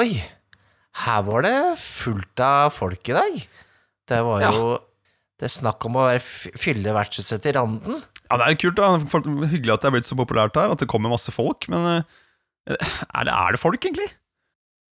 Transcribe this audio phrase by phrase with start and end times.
[0.00, 0.08] Oi,
[1.04, 3.34] her var det fullt av folk i dag.
[4.08, 4.70] Det var jo
[5.40, 6.22] Det er snakk om å være
[6.60, 8.00] fylle vertshuset til randen.
[8.30, 10.88] Ja, det er kult da Hyggelig at det er blitt så populært her, at det
[10.88, 11.66] kommer masse folk.
[11.72, 14.08] Men eh, er det, er det folk, egentlig?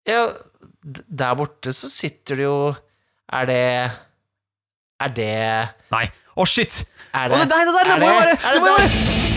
[0.09, 0.25] Ja,
[0.83, 2.55] der borte så sitter det jo
[3.35, 3.59] Er det
[5.03, 5.33] Er det
[5.91, 6.05] Nei.
[6.39, 6.81] Å, shit!
[7.13, 9.28] Er det, oh, nei, det der, det må jo det- være det må jo være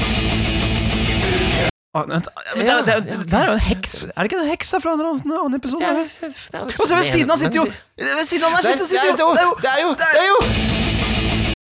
[1.95, 2.25] Ah, vent,
[2.57, 4.93] det, er- det, er- det er jo en heks Er det ikke en heks fra
[4.97, 5.85] en annen, episode?
[5.85, 7.65] Det Og så ved siden av sitter jo
[8.01, 10.29] Ved siden av der Det er, sitter, det er jo Det er jo Det er
[10.31, 10.71] jo Det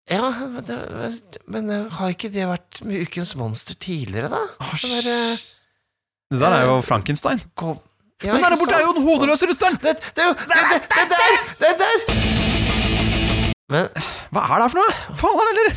[0.09, 4.39] Ja, men, det, men har ikke det vært med Ukens monster tidligere, da?
[4.81, 5.41] Den der, eh,
[6.31, 7.41] Det der er jo Frankenstein.
[7.59, 7.77] kom,
[8.23, 9.75] ja, Men der borte er jo den hodeløse rutteren!
[9.83, 11.35] det, det er jo Det, det, det er der!
[11.59, 11.97] Det er der!
[13.69, 13.87] Men
[14.31, 14.91] Hva er det her for noe?
[15.21, 15.75] Faen heller!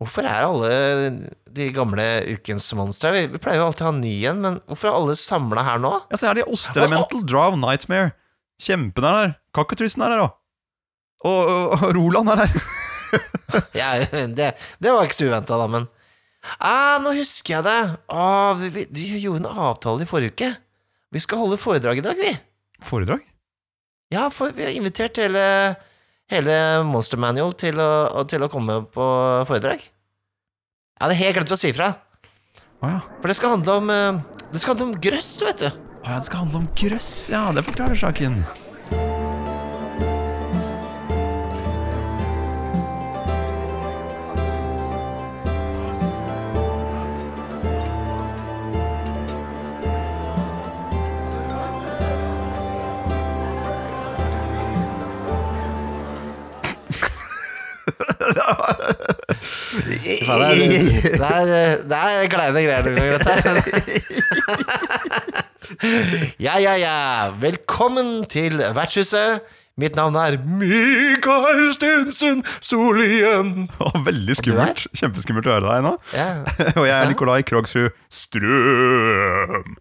[0.00, 0.70] Hvorfor er alle
[1.56, 4.90] de gamle Ukens monstre vi, vi pleier jo alltid å ha ny en, men hvorfor
[4.90, 5.92] er alle samla her nå?
[6.12, 8.12] Ja, så er det Ostelemental Draw Nightmare.
[8.62, 9.36] Kjempen er der.
[9.56, 10.34] Cockatrissen er der òg.
[11.26, 12.58] Og, og, og Roland er der.
[13.76, 14.48] Ja, det,
[14.82, 15.84] det var ikke så uventa, da, men
[16.58, 17.76] ah, Nå husker jeg det!
[18.10, 20.48] Ah, vi, vi, vi gjorde en avtale i forrige uke.
[21.14, 22.32] Vi skal holde foredrag i dag, vi.
[22.84, 23.22] Foredrag?
[24.12, 25.44] Ja, for vi har invitert hele,
[26.32, 26.56] hele
[26.88, 29.06] Monster Manual til å, til å komme på
[29.48, 29.84] foredrag.
[30.96, 31.92] Jeg hadde helt glemt å si ifra.
[32.82, 33.00] Oh, ja.
[33.20, 34.18] For det skal handle om eh,
[34.52, 35.68] Det skal handle om grøss, vet du.
[35.70, 37.10] Oh, ja, det skal handle om grøss.
[37.32, 38.40] Ja, det forklarer saken.
[58.34, 58.42] Det,
[61.30, 61.44] er,
[61.86, 63.36] det, er, kleine greier noen ganger, dette.
[66.38, 67.30] Ja, ja, ja.
[67.40, 69.40] Velkommen til vertshuset.
[69.76, 73.68] Mitt navn er Mikael Stensen Solien.
[73.82, 74.86] Oh, veldig skummelt.
[74.96, 75.92] Kjempeskummelt å høre deg nå.
[76.16, 76.30] Ja.
[76.80, 79.76] Og jeg er Nikolai Krogsrud Strøm.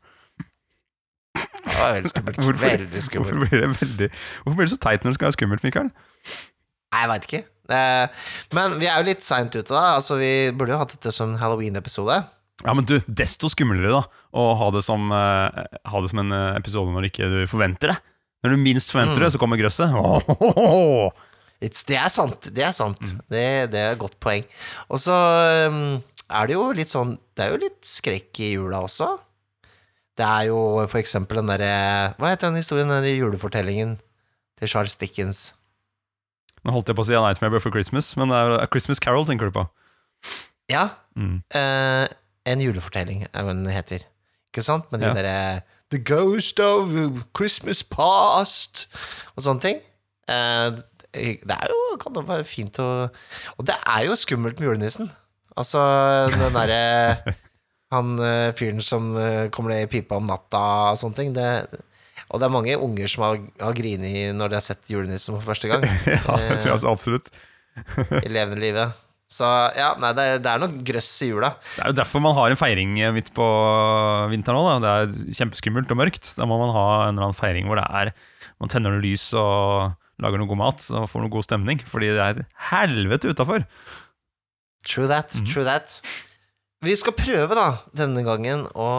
[1.65, 2.41] Veldig skummelt.
[2.41, 4.09] Hvorfor, veldig hvorfor, blir det veldig,
[4.43, 5.89] hvorfor blir det så teit når det skal være skummelt, Mikael?
[6.95, 7.43] Jeg veit ikke.
[7.71, 8.07] Eh,
[8.55, 9.95] Men vi er jo litt seint ute, da.
[9.97, 12.23] Altså, Vi burde jo hatt dette som halloween-episode.
[12.63, 14.01] Ja, men du, Desto skumlere da
[14.35, 17.93] å ha det som, eh, ha det som en eh, episode når ikke du forventer
[17.93, 17.99] det.
[18.45, 19.89] Når du minst forventer det, så kommer grøsset.
[19.95, 21.09] Oh,
[21.65, 22.45] det er sant.
[22.53, 23.01] Det er sant.
[23.31, 24.45] Det, det er et godt poeng.
[24.93, 25.15] Og så
[25.71, 25.97] um,
[26.29, 29.07] er det jo litt sånn Det er jo litt skrekk i jula også.
[30.15, 33.97] Det er jo for eksempel den derre Hva heter den historien, den der julefortellingen
[34.59, 35.47] til Charles Dickens?
[36.65, 38.99] Nå holdt jeg på å si A Nightmare Before Christmas, men det er A Christmas
[39.03, 39.67] Carol tenker du på.
[40.71, 41.37] Ja, Mm.
[41.55, 42.03] Uh,
[42.43, 44.01] en julefortelling er hva den heter.
[44.51, 44.89] Ikke sant?
[44.91, 45.13] Med de Ja.
[45.15, 45.61] derre
[45.93, 46.89] The Ghost of
[47.37, 48.87] Christmas Past
[49.37, 49.79] og sånne ting.
[50.27, 50.81] Uh,
[51.15, 53.09] det er jo kan det være fint å
[53.55, 55.07] Og det er jo skummelt med julenissen.
[55.55, 55.79] Altså
[56.33, 57.35] den derre
[57.95, 59.13] Han eh, fyren som
[59.55, 61.31] kommer ned i pipa om natta og sånne ting.
[61.37, 61.47] Det,
[62.29, 65.45] og det er mange unger som har, har grinet når de har sett julenissen for
[65.53, 67.27] første gang Ja, det tror altså absolutt.
[68.23, 69.01] i levende livet.
[69.35, 69.43] Så
[69.75, 71.49] ja, nei, det er, det er noe grøss i jula.
[71.75, 73.45] Det er jo derfor man har en feiring eh, midt på
[74.31, 74.83] vinteren òg.
[74.85, 76.29] Det er kjempeskummelt og mørkt.
[76.37, 78.11] Da må man ha en eller annen feiring hvor det er
[78.61, 81.81] man tenner noe lys og lager noe god mat og får noe god stemning.
[81.89, 83.65] Fordi det er et helvete utafor.
[84.85, 85.49] True that, Mhm.
[85.51, 85.99] true that.
[86.85, 88.89] Vi skal prøve, da, denne gangen å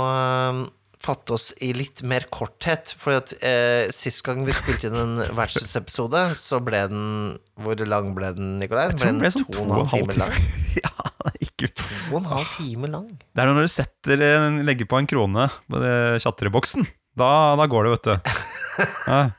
[1.03, 2.95] fatte oss i litt mer korthet.
[2.99, 7.07] For at eh, sist gang vi spilte inn en vertshus-episode, så ble den
[7.63, 8.91] Hvor lang ble den, Nikolai?
[8.91, 10.53] Jeg tror den ble sånn to og en halv time lang?
[10.85, 10.95] ja,
[11.41, 13.09] ikke To og en halv time lang?
[13.17, 14.29] Det er når du setter
[14.67, 15.83] legger på en krone på
[16.25, 16.89] tjatreboksen.
[17.17, 18.37] Da, da går det, vet du.
[19.07, 19.31] Ja.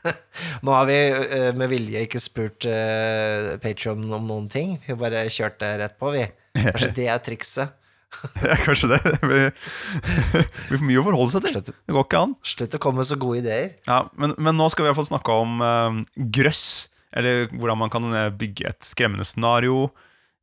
[0.66, 4.72] Nå har vi eh, med vilje ikke spurt uh, Patron om noen ting.
[4.82, 6.24] Vi bare kjørte rett på, vi.
[6.58, 7.77] Kanskje det er trikset.
[8.48, 8.98] Ja, kanskje det.
[9.04, 11.58] Det blir, det blir for mye å forholde seg til.
[11.68, 12.34] Det går ikke an.
[12.46, 13.72] slutt å komme med så gode ideer.
[13.88, 15.98] Ja, men, men nå skal vi i hvert fall snakke om uh,
[16.38, 16.88] grøss.
[17.16, 19.86] Eller hvordan man kan eh, bygge et skremmende scenario.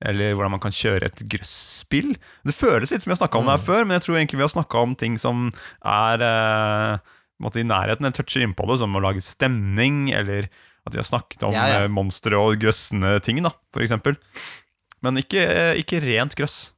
[0.06, 2.16] Eller hvordan man kan kjøre et grøsspill.
[2.46, 4.40] Det føles litt som vi har snakka om det her før, men jeg tror egentlig
[4.42, 5.46] vi har snakka om ting som
[5.86, 6.26] er
[7.42, 10.50] måte i nærheten, eller toucher innpå det, som å lage stemning, eller
[10.86, 11.88] at vi har snakket om Ja, ja.
[11.92, 14.18] monstre og grøssende ting, da, for eksempel.
[15.06, 15.46] Men ikke,
[15.82, 16.75] ikke rent grøss.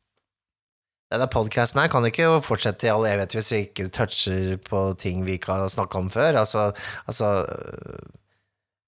[1.07, 5.23] Denne podcasten her kan ikke fortsette i all evighet hvis vi ikke toucher på ting
[5.27, 6.41] vi ikke har snakka om før.
[6.41, 6.71] Altså,
[7.07, 7.29] altså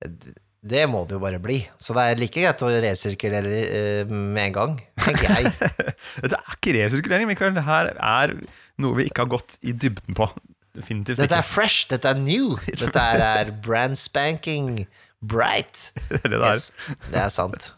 [0.04, 0.12] øh,
[0.60, 1.62] Det må det jo bare bli.
[1.80, 5.54] Så det er like greit å resirkulere øh, med en gang, tenker jeg.
[6.27, 7.56] Det er ikke resirkulering, Mikael.
[7.56, 8.36] Det her er
[8.83, 10.27] noe vi ikke har gått i dybden på.
[10.75, 12.57] definitivt Dette er fresh, dette er new.
[12.83, 14.88] Dette er brand spanking
[15.24, 15.92] bright.
[16.10, 16.56] Det er det det er.
[16.56, 16.71] Yes,
[17.12, 17.74] det er sant.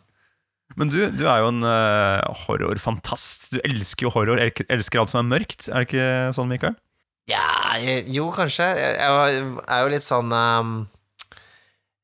[0.80, 3.52] Men du, du er jo en uh, horrorfantast.
[3.56, 5.68] Du elsker jo horror, elsker, alt som er mørkt.
[5.70, 6.08] Er det ikke
[6.38, 6.78] sånn, Mikael?
[7.30, 7.78] Ja,
[8.10, 8.68] jo, kanskje.
[8.80, 10.72] Jeg, jeg er jo litt sånn um,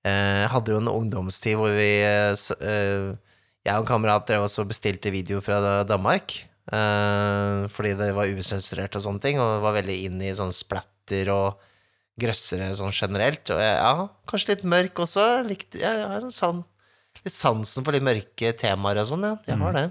[0.05, 5.11] eh, Hadde jo en ungdomstid hvor vi uh, Jeg og en kamerat drev også bestilte
[5.11, 6.37] video fra Danmark.
[6.67, 11.31] Uh, fordi det var usensurert og sånne ting, og var veldig inn i sånn splatter
[11.31, 11.61] og
[12.19, 13.45] grøssere sånn generelt.
[13.53, 15.27] Og jeg, ja, kanskje litt mørk også.
[15.47, 16.63] Likte, jeg er en sånn,
[17.27, 19.35] litt sansen for de mørke temaer og sånn, ja.
[19.47, 19.85] Jeg har det.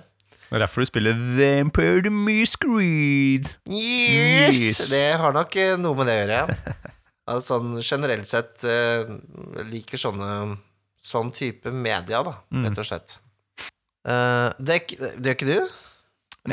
[0.47, 3.49] Det er derfor du spiller Vampire the Miscreed.
[3.67, 4.59] Yes!
[4.61, 4.83] Yes.
[4.93, 6.43] Det har nok eh, noe med det å gjøre.
[6.45, 6.77] ja.
[7.27, 9.09] Altså, sånn generelt sett eh,
[9.67, 10.29] liker sånne
[11.03, 12.69] sånn type media, da, Mm.
[12.69, 13.17] rett og slett.
[14.07, 14.77] Uh, det,
[15.19, 15.73] det gjør ikke du?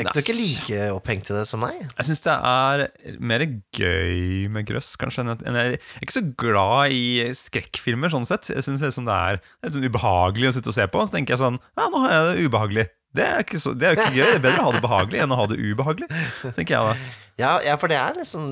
[0.02, 1.78] Ikke, du er ikke like opphengt i det som meg.
[1.84, 2.84] Jeg syns det er
[3.22, 3.44] mer
[3.76, 5.24] gøy med grøss, kanskje.
[5.30, 8.50] enn Jeg er ikke så glad i skrekkfilmer, sånn sett.
[8.50, 11.06] Jeg syns det er det er litt sånn ubehagelig å sitte og se på.
[11.06, 12.88] Så tenker jeg sånn Ja, nå har jeg det ubehagelig.
[13.14, 14.26] Det er, ikke så, det er jo ikke gøy.
[14.26, 16.08] Det er bedre å ha det behagelig enn å ha det ubehagelig,
[16.56, 17.10] tenker jeg da.
[17.38, 18.48] Ja, ja for det er liksom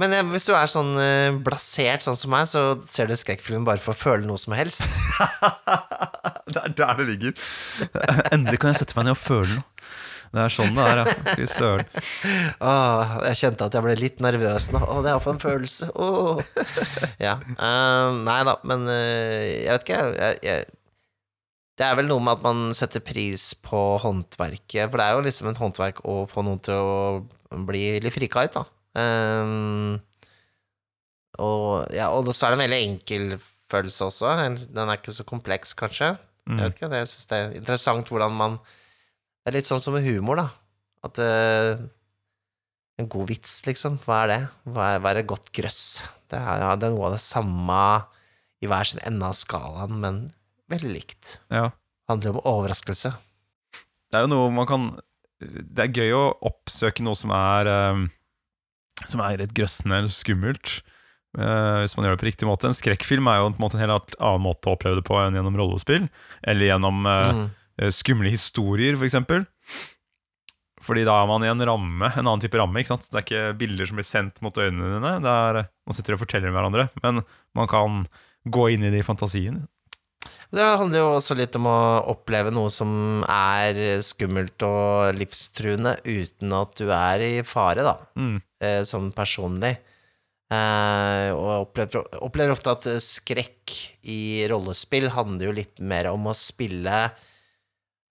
[0.00, 3.64] Men eh, hvis du er sånn eh, blasert sånn som meg, så ser du skrekkfilmen
[3.68, 4.84] bare for å føle noe som helst.
[6.46, 7.32] Det er der det ligger.
[8.30, 9.64] Endelig kan jeg sette meg ned og føle noe.
[10.36, 11.12] Det er sånn det er, ja.
[11.32, 11.86] Fy søren.
[12.60, 14.82] Ah, jeg kjente at jeg ble litt nervøs nå.
[14.84, 15.88] Åh, det er for en følelse.
[15.96, 16.42] Oh.
[17.22, 17.38] Ja.
[17.56, 20.66] Uh, nei da, men uh, jeg vet ikke, jeg, jeg
[21.80, 25.24] Det er vel noe med at man setter pris på håndverket, for det er jo
[25.26, 28.62] liksom et håndverk å få noen til å bli litt frika ut, da.
[28.96, 29.50] Eh,
[31.44, 33.26] og, ja, og så er det en veldig enkel
[33.72, 34.32] følelse også.
[34.72, 36.14] Den er ikke så kompleks, kanskje.
[36.48, 36.56] Mm.
[36.60, 38.58] Jeg vet ikke, det- jeg syns det er interessant hvordan man
[39.46, 40.48] Det er litt sånn som med humor, da.
[41.06, 41.78] At uh,
[42.98, 44.00] En god vits, liksom.
[44.02, 44.38] Hva er det?
[44.74, 46.00] Hva er, hva er et godt grøss?
[46.26, 47.76] Det er, ja, det er noe av det samme
[48.58, 50.18] i hver sin ende av skalaen, men
[50.72, 51.36] veldig likt.
[51.52, 51.68] Ja.
[52.10, 53.12] Handler om overraskelse.
[54.10, 54.88] Det er jo noe man kan
[55.38, 58.04] Det er gøy å oppsøke noe som er um,
[59.04, 60.80] Som er litt grøssende eller skummelt.
[61.36, 62.66] Uh, hvis man gjør det på riktig måte.
[62.66, 65.20] En skrekkfilm er jo på en, måte en helt annen måte å oppleve det på
[65.20, 66.08] enn gjennom rollespill.
[66.42, 67.46] Eller gjennom uh, Mm.
[67.80, 69.46] Eh, skumle historier, for eksempel.
[70.86, 72.78] Fordi da er man i en ramme, en annen type ramme.
[72.80, 73.08] ikke sant?
[73.10, 75.14] Det er ikke bilder som blir sendt mot øynene dine.
[75.24, 76.88] Det er, man sitter og forteller med hverandre.
[77.02, 77.24] Men
[77.56, 78.04] man kan
[78.46, 79.64] gå inn i de fantasiene.
[80.54, 81.78] Det handler jo også litt om å
[82.12, 87.96] oppleve noe som er skummelt og livstruende, uten at du er i fare, da.
[88.18, 88.38] Mm.
[88.62, 89.74] eh, sånn personlig.
[90.46, 93.72] Eh, og jeg opplever, opplever ofte at eh, skrekk
[94.06, 97.08] i rollespill handler jo litt mer om å spille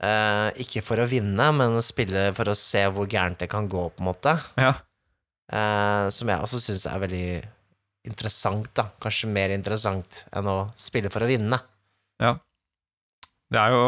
[0.03, 3.69] eh, ikke for å vinne, men å spille for å se hvor gærent det kan
[3.71, 4.35] gå, på en måte.
[4.59, 4.73] Ja.
[5.51, 7.27] Eh, som jeg også syns er veldig
[8.09, 8.89] interessant, da.
[9.01, 11.59] Kanskje mer interessant enn å spille for å vinne.
[12.21, 12.35] Ja.
[13.53, 13.81] Det er jo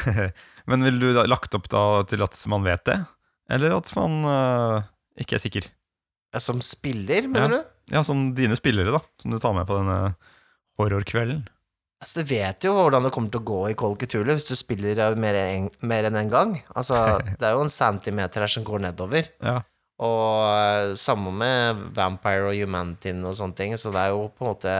[0.70, 2.96] Men ville du lagt opp da til at man vet det?
[3.52, 4.86] Eller at man uh,
[5.20, 5.66] ikke er sikker?
[6.40, 7.58] Som spiller, mener du?
[7.92, 9.02] Ja, som dine spillere, da.
[9.20, 10.14] Som du tar med på denne
[10.80, 11.44] horrorkvelden.
[12.04, 14.58] Altså, du vet jo hvordan det kommer til å gå i Call Cthulhu hvis du
[14.60, 16.50] spiller mer, en, mer enn én en gang.
[16.76, 16.98] Altså,
[17.40, 19.30] det er jo en centimeter her som går nedover.
[19.40, 19.62] Ja.
[20.04, 24.44] Og eh, samme med Vampire og Humantin og sånne ting, så det er jo på
[24.44, 24.74] en måte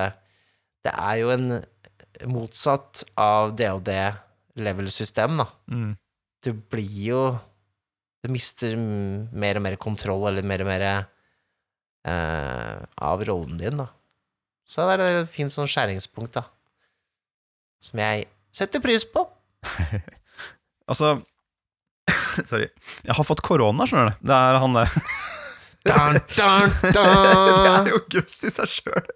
[0.84, 1.46] Det er jo en
[2.28, 5.46] motsatt av DOD-level-system, da.
[5.72, 5.92] Mm.
[6.44, 7.22] Du blir jo
[8.20, 13.88] Du mister mer og mer kontroll, eller mer og mer eh, av rollen din, da.
[14.68, 16.50] Så det er et fint sånn skjæringspunkt, da.
[17.82, 19.26] Som jeg setter pris på.
[20.84, 21.14] Altså
[22.50, 22.66] Sorry.
[23.06, 24.26] Jeg har fått korona, skjønner du.
[24.28, 24.90] Det er han der.
[25.84, 29.08] Dun, dun, det er jo grøss i seg sjøl.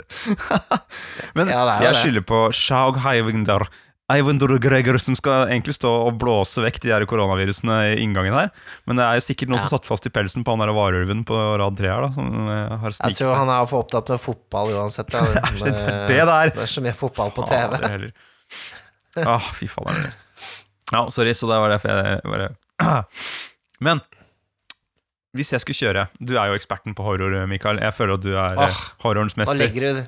[1.36, 3.64] Men Ja, jo jeg skylder på Shaug Heivinder.
[4.12, 8.52] Eivinder Gregor som skal egentlig stå og blåse vekk de her koronavirusene i inngangen her.
[8.88, 9.64] Men det er sikkert noen Ja.
[9.68, 12.04] som satt fast i pelsen på han der varulven på rad tre her.
[12.04, 15.12] da Som eh, har Jeg tror han er for opptatt med fotball uansett.
[15.12, 15.24] Ja.
[16.08, 16.54] det er det.
[16.56, 18.10] Det er så mye fotball på TV heller.
[19.26, 20.12] Ah, fy faen.
[20.92, 22.48] Ja, sorry, så det var derfor jeg bare
[23.84, 24.00] Men
[25.36, 27.80] hvis jeg skulle kjøre Du er jo eksperten på horror, Mikael.
[27.82, 29.58] Jeg føler at du er ah, Åh, horrorens mester.
[29.58, 30.06] Da legger du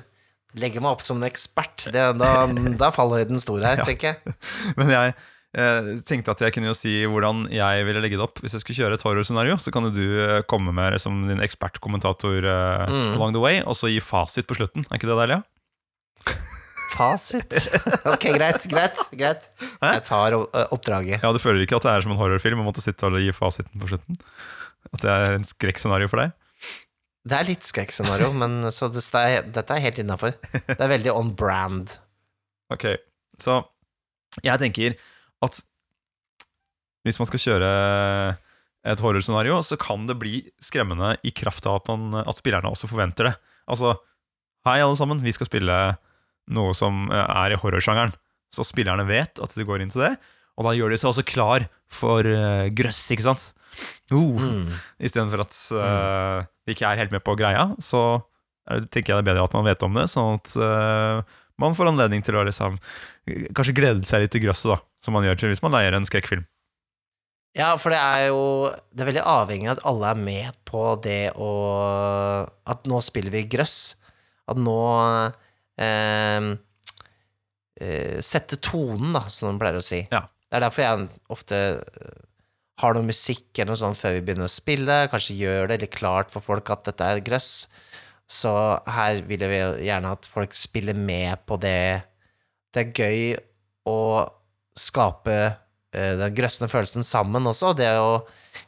[0.59, 1.85] legger meg opp som en ekspert.
[1.93, 2.31] Det, da,
[2.79, 3.85] da faller høyden stor her, Ja.
[3.87, 4.33] tenker jeg.
[4.79, 5.13] Men jeg
[5.55, 8.41] eh, tenkte at jeg kunne jo si hvordan jeg ville legge det opp.
[8.43, 11.39] Hvis jeg skulle kjøre et horrorscenario, så kan jo du eh, komme med som din
[11.45, 13.13] ekspertkommentator eh, Mm.
[13.15, 14.83] along the way, og så gi fasit på slutten.
[14.89, 15.39] Er ikke det deilig?
[15.39, 16.35] Ja?
[16.91, 17.53] Fasit.
[18.11, 18.97] Ok, greit, greit.
[19.15, 21.21] greit Jeg tar oppdraget.
[21.23, 23.31] ja, Du føler ikke at det er som en horrorfilm å måtte sitte og gi
[23.35, 24.19] fasiten på slutten?
[24.91, 26.33] At det er en skrekkscenario for deg?
[27.21, 30.35] Det er litt skrekkscenario, men så det, det er, dette er helt innafor.
[30.51, 31.95] Det er veldig on brand.
[32.73, 32.87] Ok,
[33.41, 33.61] så
[34.45, 34.95] jeg tenker
[35.43, 35.59] at
[37.05, 37.69] hvis man skal kjøre
[38.91, 42.89] et horrorscenario, så kan det bli skremmende i kraft av at, man, at spillerne også
[42.89, 43.33] forventer det.
[43.69, 43.95] Altså,
[44.65, 45.77] hei alle sammen, vi skal spille
[46.49, 48.15] noe som eh, er i horrorsjangeren.
[48.51, 50.15] Så spillerne vet at de går inn til det,
[50.59, 53.45] og da gjør de seg også klar for uh, grøss, ikke sant?
[54.11, 54.73] Uh, Mm.
[54.99, 58.19] Istedenfor at uh, de ikke er helt med på greia, så
[58.67, 61.23] er tenker jeg det er bedre at man vet om det, sånn at uh,
[61.61, 62.75] man får anledning til å liksom,
[63.55, 66.43] kanskje glede seg litt til grøsset, da, som man gjør hvis man leier en skrekkfilm.
[67.57, 70.83] Ja, for det er jo Det er veldig avhengig av at alle er med på
[71.03, 71.49] det å
[72.63, 73.97] At nå spiller vi grøss.
[74.47, 74.77] At nå
[75.81, 76.49] eh,
[77.81, 80.03] eh, Sette tonen, da, som de pleier å si.
[80.11, 80.25] Ja.
[80.51, 82.19] Det er derfor jeg ofte eh,
[82.81, 85.05] har noe musikk eller noe sånt før vi begynner å spille.
[85.11, 87.53] Kanskje gjør det litt klart for folk at dette er grøss.
[88.31, 88.51] Så
[88.87, 92.03] her vil vi gjerne at folk spiller med på det.
[92.71, 93.23] Det er gøy
[93.91, 93.97] å
[94.79, 97.73] skape eh, den grøssende følelsen sammen også.
[97.77, 98.21] Det å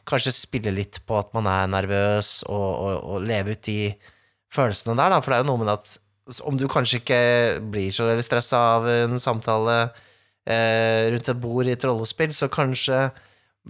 [0.08, 3.78] kanskje spille litt på at man er nervøs, og, og, og leve ut de
[4.52, 5.20] følelsene der, da.
[5.20, 5.96] For det er jo noe med at
[6.44, 7.20] om du kanskje ikke
[7.72, 12.48] blir så veldig stressa av en samtale eh, rundt et bord i et rollespill, så
[12.52, 13.08] kanskje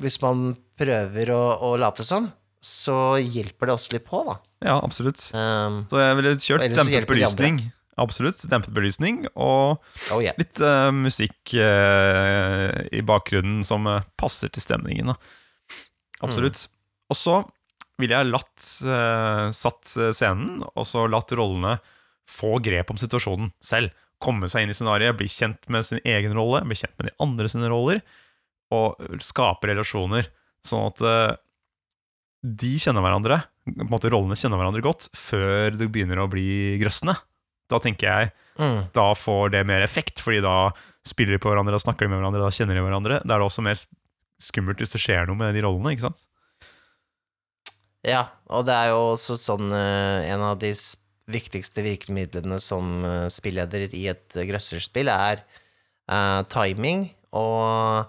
[0.01, 2.29] hvis man prøver å, å late som,
[2.65, 4.37] så hjelper det også litt på, da.
[4.65, 5.21] Ja, absolutt.
[5.37, 7.59] Um, Så jeg ville kjørt dempet de belysning.
[8.01, 8.41] Absolutt.
[8.51, 9.77] Dempet belysning og
[10.11, 10.35] oh yeah.
[10.41, 15.13] litt uh, musikk uh, i bakgrunnen som uh, passer til stemningen.
[15.13, 15.85] Da.
[16.27, 16.65] Absolutt.
[17.13, 17.37] Og så
[18.01, 18.65] ville jeg latt
[19.55, 21.77] satt scenen, og så latt rollene
[22.31, 23.95] få grep om situasjonen selv.
[24.23, 27.17] Komme seg inn i scenarioet, bli kjent med sin egen rolle, bli kjent med de
[27.25, 28.01] andre sine roller,
[28.75, 30.31] og skape relasjoner,
[30.65, 31.35] sånn at uh,
[32.45, 36.77] de kjenner hverandre, på en måte rollene kjenner hverandre godt, før det begynner å bli
[36.81, 37.17] grøssende.
[37.73, 38.81] Da tenker jeg mm.
[38.97, 40.73] da får det mer effekt, fordi da
[41.07, 43.21] spiller de på hverandre, da snakker de med hverandre, da kjenner de hverandre.
[43.25, 43.81] Da er det også mer
[44.41, 46.27] skummelt hvis det skjer noe med de rollene, ikke sant?
[48.05, 50.75] Ja, og det er jo også sånn uh, En av de
[51.31, 55.37] viktigste virkemidlene som eh, spilleder i et uh, grøsserspill er
[56.11, 58.05] uh, timing og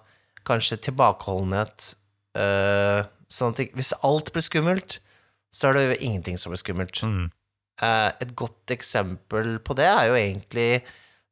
[0.46, 1.96] kanskje tilbakeholdenhet.
[2.36, 4.92] Uh, sånn at hvis alt blir skummelt,
[5.56, 6.96] så er det jo ingenting som blir skummelt.
[7.08, 7.26] Mm.
[7.82, 10.72] Uh, et godt eksempel på det er jo egentlig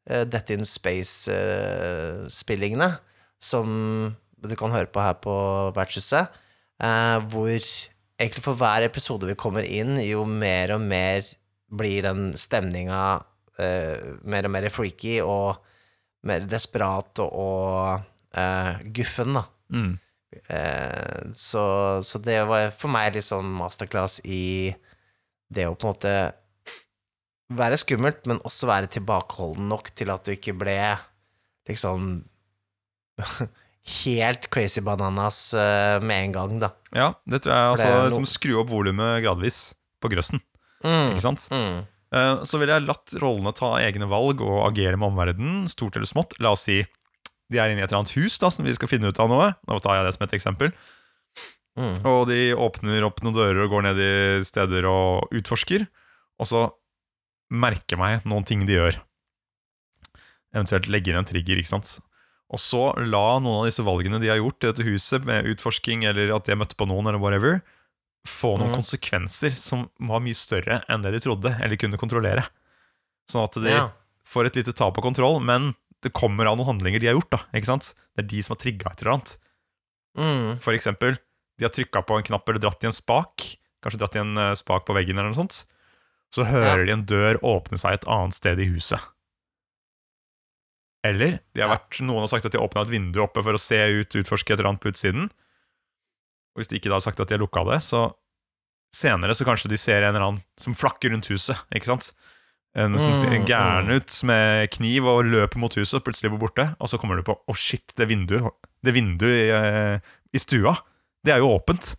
[0.03, 2.89] Death in Space-spillingene,
[3.39, 3.67] som
[4.49, 5.33] du kan høre på her på
[5.75, 6.31] Vertshuset,
[6.83, 7.67] eh, hvor
[8.19, 11.27] egentlig for hver episode vi kommer inn, jo mer og mer
[11.73, 13.01] blir den stemninga
[13.59, 15.59] uh, mer og mer freaky og
[16.27, 19.45] mer desperat og, og uh, guffen, da.
[19.73, 19.93] Mm.
[20.49, 21.63] Uh, så,
[22.05, 24.73] så det var for meg litt sånn masterclass i
[25.53, 26.13] det å på en måte
[27.53, 30.77] være skummelt, men også være tilbakeholden nok til at du ikke ble
[31.69, 32.23] liksom
[33.99, 35.51] helt crazy bananas
[36.01, 36.71] med en gang, da.
[36.95, 39.59] Ja, det tror jeg altså no- som skru opp volumet gradvis
[40.01, 40.41] på grøssen,
[40.83, 41.47] Mm, ikke sant?
[41.51, 41.81] mm,
[42.13, 46.05] Eh, Så ville jeg latt rollene ta egne valg og agere med omverdenen, stort eller
[46.05, 46.35] smått.
[46.39, 46.83] La oss si
[47.49, 49.29] de er inne i et eller annet hus da, som vi skal finne ut av
[49.31, 49.47] noe.
[49.67, 50.71] Nå tar jeg det som et eksempel.
[51.79, 52.05] mm.
[52.05, 54.13] Og de åpner opp noen dører og går ned i
[54.45, 55.87] steder og utforsker.
[56.37, 56.63] Og så
[57.49, 59.01] merker meg noen ting de gjør.
[60.53, 61.95] Eventuelt legger inn en trigger, ikke sant.
[62.53, 66.05] Og så la noen av disse valgene de har gjort i dette huset, med utforsking
[66.05, 67.63] eller at de har møtt på noen, eller whatever,
[68.27, 68.77] få noen mm.
[68.79, 72.45] konsekvenser som var mye større enn det de trodde, eller kunne kontrollere.
[73.29, 73.89] Sånn at de Ja.
[74.27, 77.31] får et lite tap av kontroll, men det kommer av noen handlinger de har gjort.
[77.31, 77.93] da, ikke sant?
[78.15, 79.37] Det er de som har trigga et eller annet.
[80.17, 80.59] Mm.
[80.61, 81.17] For eksempel,
[81.57, 84.37] de har trykka på en knapp eller dratt i en spak, kanskje dratt i en
[84.37, 85.65] eh, spak på veggen eller noe sånt,
[86.33, 88.99] så hører de en dør åpne seg et annet sted i huset.
[91.03, 93.53] Eller de har vært, noen har sagt at de har åpna et vindu oppe for
[93.53, 95.27] å se ut, utforske et eller annet på utsiden.
[96.53, 98.07] Og hvis de ikke da har sagt at de har lukka det, så
[98.93, 102.11] senere så kanskje de ser en eller annen som flakker rundt huset, ikke sant?
[102.73, 103.95] En som ser Mm, gæren mm.
[103.99, 107.25] ut med kniv og løper mot huset, og plutselig blir borte, og så kommer du
[107.25, 108.49] på å shit, det vinduet,
[108.81, 110.73] det vinduet i, eh, i stua,
[111.25, 111.93] det er jo åpent.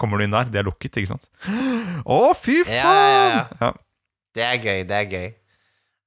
[0.00, 1.28] Kommer du inn der, det er lukket, ikke sant?
[2.08, 2.80] Å, fy faen!
[2.80, 2.94] ja,
[3.36, 3.42] ja.
[3.60, 3.72] Ja.
[4.34, 5.28] Det er gøy, det er gøy.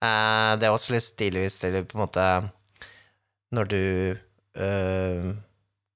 [0.04, 2.24] Uh, det er også litt stilig hvis det på en måte
[3.56, 3.80] Når du
[4.62, 5.30] uh,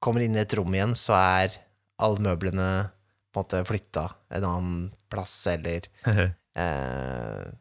[0.01, 1.57] kommer inn i et rom igjen, så er
[2.03, 2.67] alle møblene
[3.31, 4.05] på en måte flytta
[4.35, 4.79] en annen
[5.11, 5.87] plass, eller
[6.63, 7.51] eh,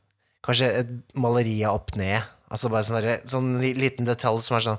[0.41, 2.25] Kanskje et maleri er opp ned.
[2.51, 4.79] Altså bare sånn, sånn liten detalj som er sånn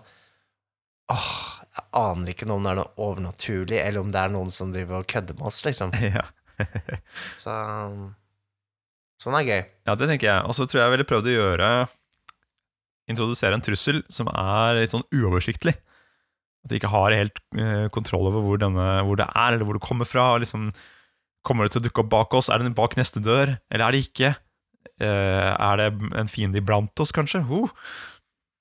[1.12, 1.28] Åh,
[1.76, 5.02] jeg aner ikke om det er noe overnaturlig, eller om det er noen som driver
[5.02, 5.94] og kødder med oss, liksom.
[6.18, 6.26] ja.
[7.40, 7.54] Så
[9.22, 9.60] Sånn er gøy.
[9.86, 10.46] Ja, det tenker jeg.
[10.50, 11.72] Og så tror jeg jeg ville prøvd å gjøre
[13.12, 15.74] Introdusere en trussel som er litt sånn uoversiktlig.
[16.64, 19.78] At de ikke har helt eh, kontroll over hvor, denne, hvor det er, eller hvor
[19.80, 20.28] det kommer fra.
[20.44, 20.68] Liksom,
[21.48, 22.50] kommer det til å dukke opp bak oss?
[22.54, 24.36] Er den bak neste dør, eller er det ikke?
[25.02, 25.88] Eh, er det
[26.22, 27.42] en fiende iblant oss, kanskje?
[27.50, 27.70] Uh.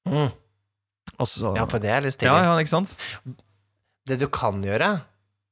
[0.09, 0.30] Mm.
[1.28, 2.33] Så- Ja, for det er litt stilig.
[2.33, 2.97] ja, ja, ikke sant?
[4.09, 4.88] Det du kan gjøre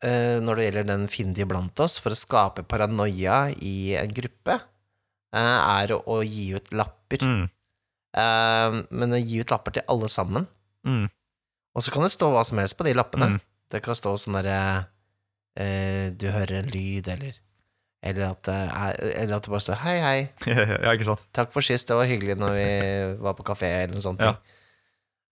[0.05, 4.57] uh, når det gjelder den fienden iblant oss, for å skape paranoia i en gruppe,
[5.37, 7.21] uh, er å, å gi ut lapper.
[7.23, 7.47] Mm,
[8.19, 10.47] Uh, men å gi ut lapper til alle sammen.
[10.89, 11.11] mm,
[11.79, 13.37] Og så kan det stå hva som helst på de lappene.
[13.37, 13.41] Mm.
[13.71, 14.59] Det kan stå sånn derre
[15.59, 17.39] eh, Du hører en lyd, eller
[17.99, 20.19] eller at, er- eller at det bare står 'hei, hei,
[20.85, 21.25] ja, ikke sant?
[21.35, 22.69] takk for sist, det var hyggelig når vi
[23.27, 24.23] var på kafé', eller noe sånt.
[24.23, 24.37] Ja.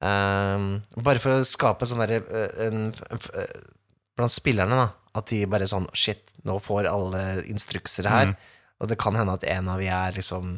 [0.03, 3.61] Um, bare for å skape sånn derre eh, eh,
[4.19, 4.89] Blant spillerne, da.
[5.17, 8.33] At de bare sånn Shit, nå får alle instrukser her.
[8.33, 8.37] Mm.
[8.83, 10.57] Og det kan hende at en av vi er liksom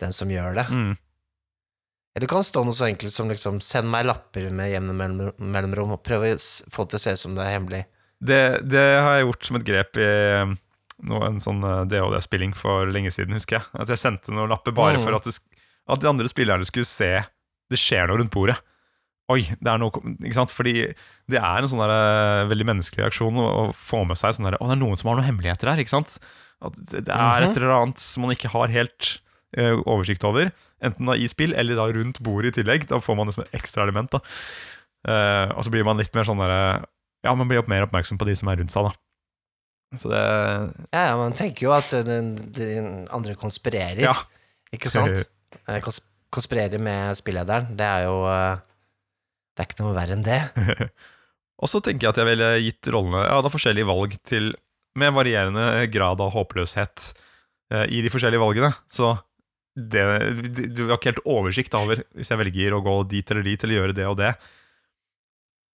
[0.00, 0.64] den som gjør det.
[0.70, 0.94] Mm.
[2.14, 4.94] Eller det kan stå noe så enkelt som liksom 'send meg lapper med jevne
[5.38, 6.34] mellomrom', og prøv å
[6.70, 7.84] få det til å se ut som det er hemmelig.
[8.22, 10.56] Det, det har jeg gjort som et grep i um,
[11.02, 13.66] noe, en sånn uh, DHD-spilling for lenge siden, husker jeg.
[13.74, 15.02] At jeg sendte noen lapper bare Mm.
[15.02, 15.34] for at, det,
[15.88, 17.24] at de andre spillerne skulle se
[17.70, 18.60] det skjer noe rundt bordet.
[19.28, 19.90] Oi, det er noe
[20.22, 20.50] Ikke sant?
[20.52, 20.94] Fordi
[21.28, 21.90] det er en sånn der,
[22.44, 24.96] uh, veldig menneskelig reaksjon å, å få med seg sånn der Å, det er noen
[25.00, 26.18] som har noen hemmeligheter her, ikke sant?
[26.62, 27.50] At det det er Mhm.
[27.50, 29.18] et eller annet som man ikke har helt
[29.86, 30.50] oversikt over.
[30.84, 32.88] Enten da i spill eller da rundt bordet i tillegg.
[32.90, 34.10] Da får man liksom et ekstra element.
[34.16, 34.22] da
[35.04, 36.78] Uh, og så blir man litt mer sånn derre
[37.26, 38.92] Ja, man blir opp mer oppmerksom på de som er rundt seg, da.
[40.00, 40.20] Så det
[40.96, 44.14] Ja, ja, man tenker jo at eh, den, den andre konspirerer, Ja.
[44.72, 45.26] ikke sant?
[45.68, 46.00] Eh, Kons
[46.32, 47.68] konspirerer med spillederen.
[47.76, 48.56] Det er jo eh,
[49.52, 50.40] Det er ikke noe verre enn det.
[51.62, 54.54] Og så tenker jeg at jeg ville gitt rollene Ja, da forskjellige valg til
[54.98, 57.10] Med varierende grad av håpløshet
[57.76, 58.72] eh, i de forskjellige valgene.
[58.88, 59.12] Så
[59.74, 60.02] det,
[60.76, 63.80] du- har ikke helt oversikt over Hvis jeg velger å gå dit eller dit eller
[63.80, 64.34] gjøre det og det.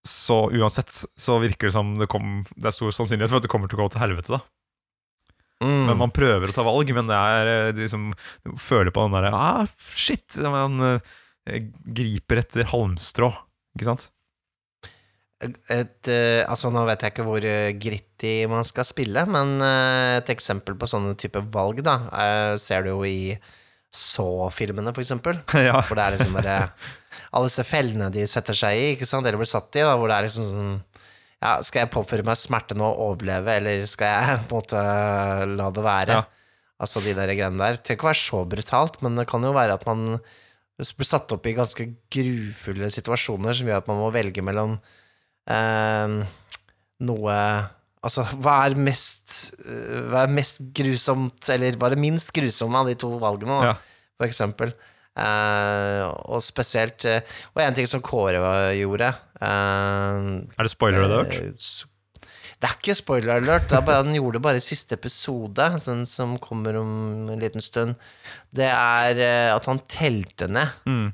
[0.08, 3.52] Så uansett så virker det som det, kom, det er stor sannsynlighet for at det
[3.52, 4.38] kommer til å gå til helvete.
[4.38, 4.40] da
[5.60, 5.90] Mm.
[5.90, 8.06] Men man prøver å ta valg, men det er liksom
[8.46, 10.38] du føler på den derre ah, Shit!
[10.40, 13.28] Man eh, griper etter halmstrå,
[13.76, 14.06] ikke sant?
[15.40, 20.18] et, uh, altså Nå vet jeg ikke hvor eh, gritty man skal spille, men uh,
[20.18, 23.32] et eksempel på sånne type valg, da, eh, ser du jo i
[23.90, 25.40] Saw-filmene, for eksempel.
[25.68, 25.80] ja.
[25.86, 26.56] Hvor det er liksom bare
[27.34, 30.10] Alle disse fellene de setter seg i, ikke sant, eller blir satt i, da, hvor
[30.10, 30.74] det er liksom sånn
[31.40, 34.84] Ja, skal jeg påføre meg smerte nå og overleve, eller skal jeg på en måte
[35.56, 36.20] la det være?
[36.20, 36.26] Ja.
[36.80, 37.76] Altså de der greiene der.
[37.76, 40.06] Det trenger ikke være så brutalt, men det kan jo være at man
[40.80, 44.78] blir satt opp i ganske grufulle situasjoner som gjør at man må velge mellom
[45.50, 46.14] eh,
[47.04, 47.36] noe
[48.02, 52.80] Altså, hva er mest eh, Hva er mest grusomt, eller hva er det minst grusomme
[52.80, 53.74] av de to valgene, da, Ja.
[54.20, 54.72] for eksempel?
[55.20, 57.18] Uh, og spesielt uh,
[57.56, 58.38] Og en ting som Kåre
[58.78, 59.08] gjorde
[59.42, 61.34] uh, Er det spoiler alert?
[62.60, 66.02] Det er ikke spoiler alert, det bare, han gjorde det bare i siste episode, den
[66.08, 66.90] som kommer om
[67.32, 67.94] en liten stund.
[68.52, 69.20] Det er
[69.56, 71.06] at han telte ned Mm.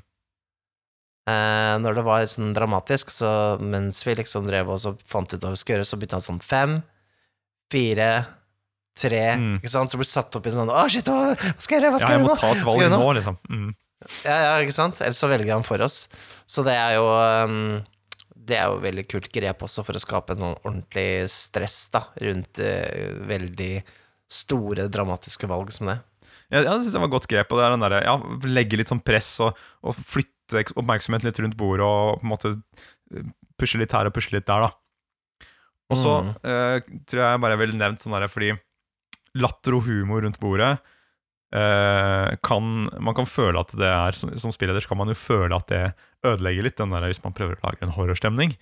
[1.27, 3.29] Eh, når det var sånn dramatisk, så
[3.61, 6.41] mens vi liksom drev og fant ut hva vi skulle gjøre, så begynte han sånn
[6.43, 6.77] fem,
[7.71, 8.11] fire,
[8.97, 9.57] tre, Mm.
[9.59, 9.91] ikke sant?
[9.91, 11.91] Så det satt opp i sånn Å, shit, hva skal jeg gjøre?
[11.93, 12.39] Hva skal jeg jeg må gjøre nå?
[12.41, 13.37] ta et valg nå, liksom.
[13.51, 13.75] Mm.
[14.23, 15.01] Ja, ja, ikke sant?
[15.01, 16.07] Ellers så velger han for oss.
[16.45, 17.83] Så det er jo um,
[18.47, 22.03] Det er jo veldig kult grep også for å skape en sånn ordentlig stress da
[22.23, 23.83] rundt uh, veldig
[24.29, 25.97] store, dramatiske valg som det.
[26.53, 27.51] Ja, ja, det synes jeg var godt grep.
[27.51, 28.15] Og det er den der, ja,
[28.47, 32.53] Legge litt sånn press og, og flytte oppmerksomheten litt rundt bordet og på en måte
[33.09, 34.71] pusle pushe litt her og pushe litt der, da.
[35.89, 36.29] Og så Mm.
[36.43, 38.51] eh, tror jeg bare jeg ville nevnt sånn derre fordi
[39.35, 40.79] latter og humor rundt bordet
[41.53, 45.55] eh, kan Man kan føle at det er Som, som spilleder kan man jo føle
[45.55, 45.93] at det
[46.25, 48.57] ødelegger litt, den der hvis man prøver å lage en horrorstemning.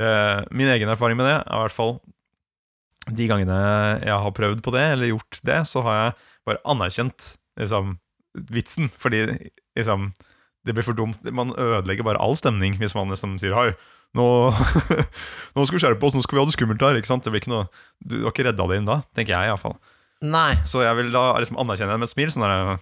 [0.00, 2.00] Eh, min egen erfaring med det er i hvert fall
[3.06, 6.14] de gangene jeg har prøvd på det, eller gjort det, så har jeg
[6.48, 7.98] bare anerkjent liksom,
[8.50, 9.20] vitsen, fordi
[9.78, 10.08] liksom,
[10.66, 11.20] det blir for dumt.
[11.30, 13.70] Man ødelegger bare all stemning hvis man liksom sier hei,
[14.16, 14.26] nå,
[15.54, 16.98] nå skal vi skjerpe oss, nå skal vi ha det skummelt her.
[16.98, 17.24] Ikke sant?
[17.26, 17.66] Det blir ikke noe,
[18.02, 19.76] du har ikke redda det inn da, tenker jeg iallfall.
[20.68, 22.32] Så jeg vil da liksom anerkjenne det med et smil.
[22.32, 22.78] Sånn der,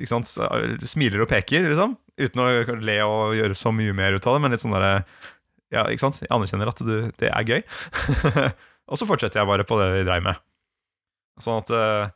[0.00, 0.32] ikke sant?
[0.90, 1.94] Smiler og peker, liksom.
[2.20, 2.48] Uten å
[2.84, 4.96] le og gjøre så mye mer ut av det, men litt sånn derre
[5.74, 6.20] Ja, ikke sant?
[6.22, 7.62] Jeg anerkjenner at du, det er gøy.
[8.90, 10.42] og så fortsetter jeg bare på det vi dreiv med.
[11.42, 12.12] Sånn at eh,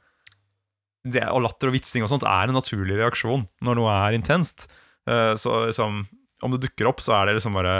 [1.06, 4.68] det, Og latter og vitsing og sånt er en naturlig reaksjon når noe er intenst.
[5.08, 6.04] Eh, så liksom
[6.42, 7.74] Om det dukker opp, så er det liksom bare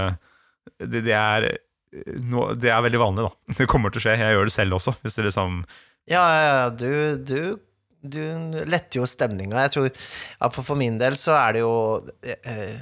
[0.79, 1.51] Det, det er
[1.89, 3.55] det er veldig vanlig, da.
[3.63, 4.19] Det kommer til å skje.
[4.21, 4.93] Jeg gjør det selv også.
[5.01, 5.63] Hvis det liksom
[6.11, 7.41] Ja, ja, du, du
[7.99, 8.21] du
[8.69, 9.65] letter jo stemninga.
[9.67, 11.73] Jeg tror ja, for, for min del så er det jo
[12.23, 12.77] eh,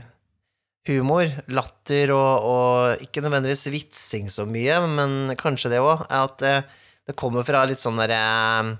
[0.91, 6.57] humor, latter og, og ikke nødvendigvis vitsing så mye, men kanskje det òg, at det,
[7.09, 8.75] det kommer fra litt sånn derre eh,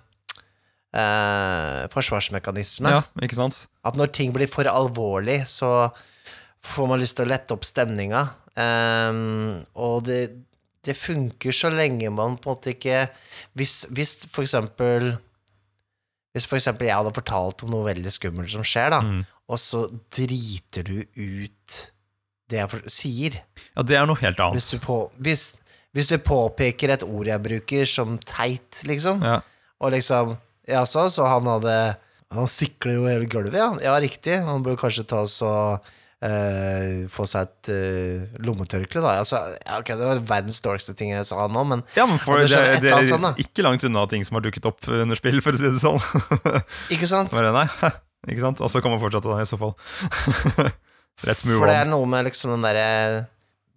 [1.93, 2.91] forsvarsmekanisme.
[2.93, 3.65] Ja, ikke sant?
[3.87, 5.91] At når ting blir for alvorlig, så
[6.67, 8.23] får man lyst til å lette opp stemninga.
[8.57, 9.21] Eh,
[9.77, 10.21] og det,
[10.87, 13.03] det funker så lenge man på en måte ikke
[13.59, 15.11] Hvis, hvis for eksempel
[16.33, 19.27] Hvis for eksempel jeg hadde fortalt om noe veldig skummelt som skjer, da, Mm.
[19.53, 19.83] og så
[20.17, 21.77] driter du ut
[22.49, 23.37] det jeg sier
[23.77, 24.87] Ja, det er noe helt Hvis du, annet.
[24.87, 25.45] på, hvis,
[25.93, 29.41] hvis du påpeker et ord jeg bruker som teit, liksom, Ja.
[29.81, 31.75] og liksom Jaså, så han hadde
[32.35, 33.69] Han sikler jo hele gulvet, ja.
[33.85, 34.41] Ja, riktig.
[34.43, 35.85] Han burde kanskje ta oss og
[36.27, 39.19] eh, få seg et eh, lommetørkle, da.
[39.23, 42.43] Altså, ja, ok, det var verdens dårligste ting jeg sa nå, men Ja, men for
[42.43, 45.39] det det, det, er sånn, ikke langt unna ting som har dukket opp under spill,
[45.45, 46.03] for å si det sånn.
[46.95, 47.31] ikke sant?
[47.35, 47.69] Bare nei,
[48.33, 48.63] ikke sant?
[48.65, 49.77] Og så kan man fortsette da, i så fall.
[51.27, 52.89] Let's move For det er noe med liksom den derre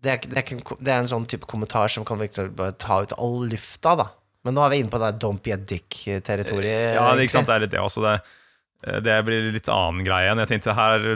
[0.03, 3.97] det, det er en sånn type kommentar som kan virkelig bare ta ut all lufta,
[3.99, 4.05] da.
[4.47, 6.95] Men nå er vi inne på det don't be a dick-territoriet.
[6.95, 8.03] Ja, det, ikke sant, det er litt det også.
[8.05, 10.75] Det, det blir litt annen greie jeg tenkte.
[10.77, 11.07] Her,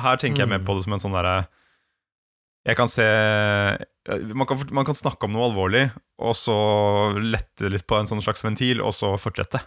[0.00, 0.68] her tenker jeg mer Mm.
[0.68, 1.34] på det som en sånn derre
[2.68, 3.04] Jeg kan se
[4.34, 5.84] man kan, man kan snakke om noe alvorlig,
[6.20, 6.56] og så
[7.20, 9.60] lette litt på en sånn slags ventil, og så fortsette,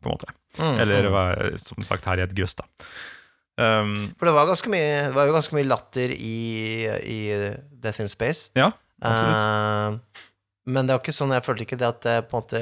[0.00, 0.30] på en måte.
[0.58, 1.58] Mm, Eller mm.
[1.60, 2.66] som sagt her i et grøss, da.
[3.56, 7.18] Um, For det var, mye, det var jo ganske mye latter i, i
[7.82, 8.50] Death in Space.
[8.58, 9.36] ja, absolutt.
[9.36, 10.25] Eh,
[10.66, 12.60] men det var ikke sånn, jeg følte ikke det at det på en måte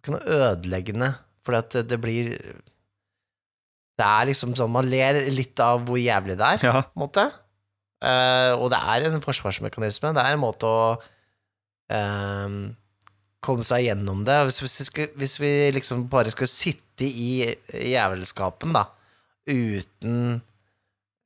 [0.00, 1.10] ikke noe ødeleggende,
[1.46, 2.32] for det, det blir
[3.96, 6.80] Det er liksom sånn Man ler litt av hvor jævlig det er, ja.
[6.86, 7.26] på en måte.
[8.04, 10.12] Uh, og det er en forsvarsmekanisme.
[10.14, 12.58] Det er en måte å uh,
[13.46, 14.36] komme seg gjennom det.
[14.48, 17.46] Hvis, hvis, vi skal, hvis vi liksom bare skulle sitte i
[17.92, 18.84] jævelskapen, da,
[19.48, 20.42] uten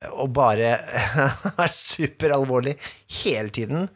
[0.09, 0.75] å bare
[1.59, 2.77] være superalvorlig
[3.21, 3.89] hele tiden,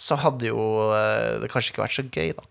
[0.00, 0.62] så hadde jo
[0.96, 2.46] eh, det kanskje ikke vært så gøy, da.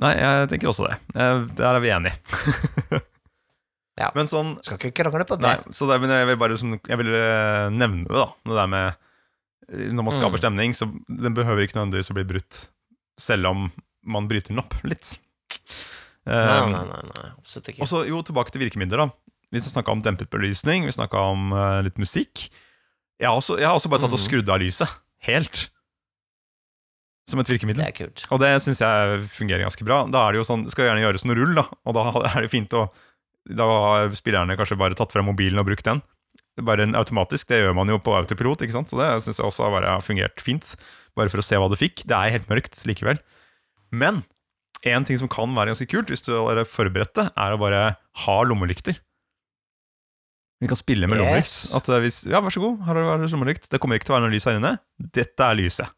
[0.00, 0.94] Nei, jeg tenker også det.
[1.12, 2.16] Eh, Der er vi enige.
[4.00, 4.06] Ja.
[4.16, 5.44] Men sånn Skal ikke krangle på det.
[5.44, 8.28] Nei, så det, men jeg vil bare som, jeg vil eh, nevne det, da.
[8.48, 10.40] Det der med Når man skaper Mm.
[10.40, 10.86] stemning, så
[11.20, 12.60] den behøver ikke nødvendigvis å bli brutt,
[13.20, 13.66] selv om
[14.08, 15.12] man bryter den opp litt.
[16.24, 17.82] Nei, nei, nei, nei, absolutt ikke.
[17.84, 19.36] Og så jo, tilbake til virkemidler, da.
[19.52, 22.46] Vi snakka om dempet belysning, vi snakka om uh, litt musikk.
[23.20, 24.26] Jeg har, også, jeg har også bare tatt og Mhm.
[24.26, 24.88] skrudd av lyset.
[25.28, 25.68] Helt.
[27.30, 27.82] Som et virkemiddel.
[27.84, 28.24] Det er kult.
[28.34, 30.02] Og det syns jeg fungerer ganske bra.
[30.10, 31.66] Da er det jo sånn, skal gjerne gjøres noe rull, da.
[31.86, 32.88] Og da er det fint å
[33.50, 36.02] Da har spillerne kanskje bare tatt frem mobilen og brukt den.
[36.60, 38.90] Bare en automatisk, det gjør man jo på autopilot, ikke sant.
[38.92, 40.74] Så det syns jeg også har bare fungert fint.
[41.18, 42.04] Bare for å se hva du fikk.
[42.08, 43.22] Det er helt mørkt likevel.
[43.90, 44.24] Men
[44.86, 47.84] en ting som kan være ganske kult, hvis du er forberedt det, er å bare
[48.24, 49.00] ha lommelykter.
[50.60, 51.72] Vi kan spille med lommelykt.
[51.76, 53.70] At eh, hvis, ja, vær så god, her har du lommelykt.
[53.72, 54.74] Det kommer ikke til å være noe lys her inne.
[55.16, 55.94] Dette er lyset.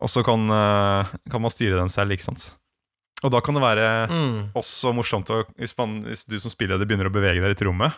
[0.00, 2.54] Og så kan, eh, kan man styre den selv, ikke sant.
[3.22, 4.36] Og da kan det være Mm.
[4.56, 7.68] også morsomt å, hvis, man, hvis du som spilleder begynner å bevege deg litt i
[7.68, 7.92] rommet,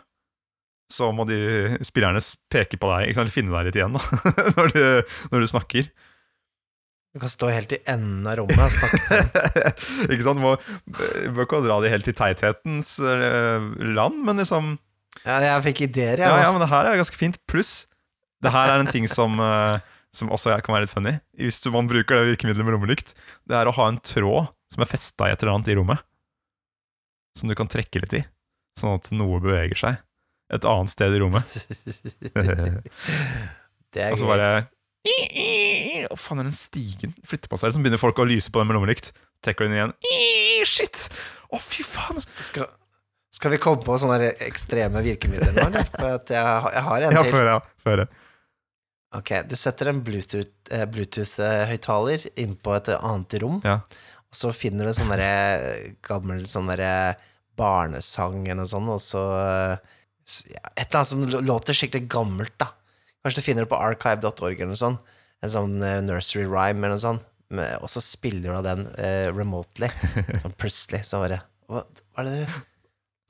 [0.92, 2.20] så må de spillerne
[2.52, 4.02] peke på deg, ikke eller finne deg litt igjen da,
[4.58, 5.86] når, du, når du snakker.
[7.14, 10.40] Du kan stå helt i enden av rommet og snakke til ikke sant?
[10.40, 10.52] Du må,
[11.36, 14.74] bør ikke dra de helt til teithetens eh, land, men liksom
[15.22, 16.26] Ja, jeg fikk ideer, jeg.
[16.26, 17.36] Ja, ja, men det her er ganske fint.
[17.46, 17.86] Pluss,
[18.42, 19.78] det her er en ting som, eh,
[20.16, 21.14] som også jeg kan være litt funny.
[21.40, 23.14] Hvis man bruker det virkemidlet med lommelykt,
[23.48, 26.04] det er å ha en tråd som er festa i et eller annet i rommet.
[27.38, 28.22] Som du kan trekke litt i,
[28.78, 30.00] sånn at noe beveger seg
[30.52, 31.48] et annet sted i rommet.
[33.94, 34.48] det er Og så bare
[36.12, 37.72] Å, faen, er den stigen flytter på seg?
[37.72, 39.14] Så begynner folk å lyse på den med lommelykt.
[39.42, 39.94] Trekker den igjen.
[40.68, 41.08] Shit!
[41.48, 42.20] Å, fy faen!
[42.44, 42.68] Skal,
[43.34, 45.88] skal vi komme på sånne ekstreme virkemidler nå, eller?
[45.96, 46.44] For at jeg,
[46.76, 47.18] jeg har en til.
[47.18, 48.06] Ja, før Ja, Før høre.
[49.12, 53.74] Ok, du setter en Bluetooth-høyttaler Bluetooth-høyttaler inn på et annet rom, Ja.
[53.84, 57.16] og så finner du sånn derre gammel sånn derre
[57.60, 59.76] barnesang eller noe sånt, og så eh,
[60.54, 62.70] ja, Et eller annet som låter skikkelig gammelt, da.
[63.22, 65.02] Kanskje du finner det på archive.org eller noe sånt.
[65.42, 67.28] En sånn eh, nursery rhyme eller noe sånt.
[67.82, 69.90] Og så spiller du den eh, remotely.
[70.40, 72.62] Sånn plutselig, så bare Hva, hva er det dere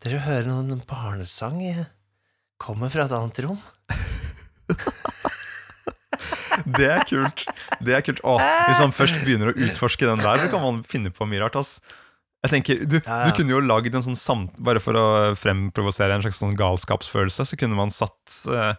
[0.05, 1.73] Dere hører noen barnesang i
[2.62, 3.59] Kommer fra et annet rom?
[6.67, 7.45] Det er kult.
[7.85, 8.21] Det er kult.
[8.29, 11.41] Åh, hvis man først begynner å utforske den der, så kan man finne på mye
[11.45, 11.57] rart.
[11.61, 11.79] ass.
[12.43, 13.31] Jeg tenker, Du, Ja, ja.
[13.31, 14.57] du kunne jo lagd en sånn samt...
[14.59, 15.05] Bare for å
[15.38, 18.75] fremprovosere en slags sånn galskapsfølelse, så kunne man satt uh,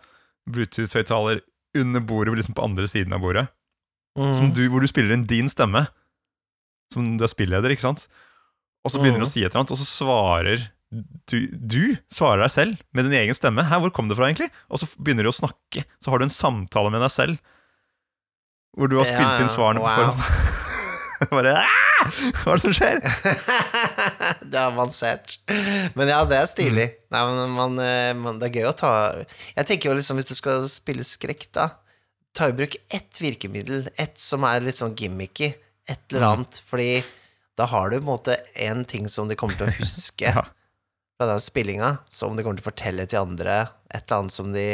[0.52, 1.42] Bluetooth-høyttaler
[1.80, 3.48] under bordet, liksom på andre siden av bordet.
[4.20, 4.34] Mm.
[4.38, 5.88] Som du, hvor du spiller inn din stemme.
[6.94, 8.08] Som du er spilleder, ikke sant?
[8.84, 9.24] og så begynner Mm.
[9.24, 10.64] du å si et eller annet, og så svarer
[11.32, 13.64] du, du svarer deg selv med din egen stemme.
[13.64, 14.50] Hæ, hvor kom det fra, egentlig?
[14.68, 15.86] Og så begynner du å snakke.
[16.04, 17.40] Så har du en samtale med deg selv,
[18.78, 20.18] hvor du har Ja, spilt inn svarene svarene på Wow.
[20.18, 21.30] forhånd.
[21.34, 21.80] Bare «Ah!
[22.44, 22.98] Hva er det som skjer?
[24.52, 25.38] det er avansert.
[25.96, 26.88] Men ja, det er stilig.
[26.92, 27.06] Mm.
[27.16, 28.90] Nei, men man, eh, man, det er gøy å ta
[29.56, 31.70] Jeg tenker jo liksom, hvis du skal spille skrekk, da,
[32.36, 33.88] ta i bruk ett virkemiddel.
[33.96, 35.54] Ett som er litt sånn gimmicky.
[35.88, 36.32] Et eller Mm.
[36.34, 36.60] annet.
[36.68, 36.90] Fordi
[37.60, 40.44] da har du på en måte én ting som de kommer til å huske Ja.
[41.18, 43.62] fra den spillinga, som de kommer til å fortelle til andre.
[43.94, 44.68] Et eller annet som de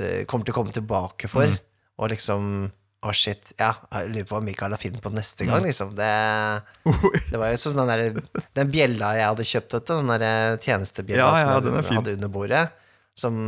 [0.00, 1.46] uh, kommer til å komme tilbake for.
[1.54, 1.58] Mm.
[1.98, 2.72] Og liksom
[3.06, 3.52] Å, shit.
[3.60, 5.68] Ja, jeg lurer på hva Mikael har funnet på neste gang, Mm.
[5.68, 5.92] liksom.
[5.94, 6.08] Det
[7.30, 10.56] det var jo sånn den, der, den bjella jeg hadde kjøpt, vet du, den der
[10.64, 12.64] tjenestebjella Ja, ja, som jeg hadde under bordet,
[13.14, 13.38] som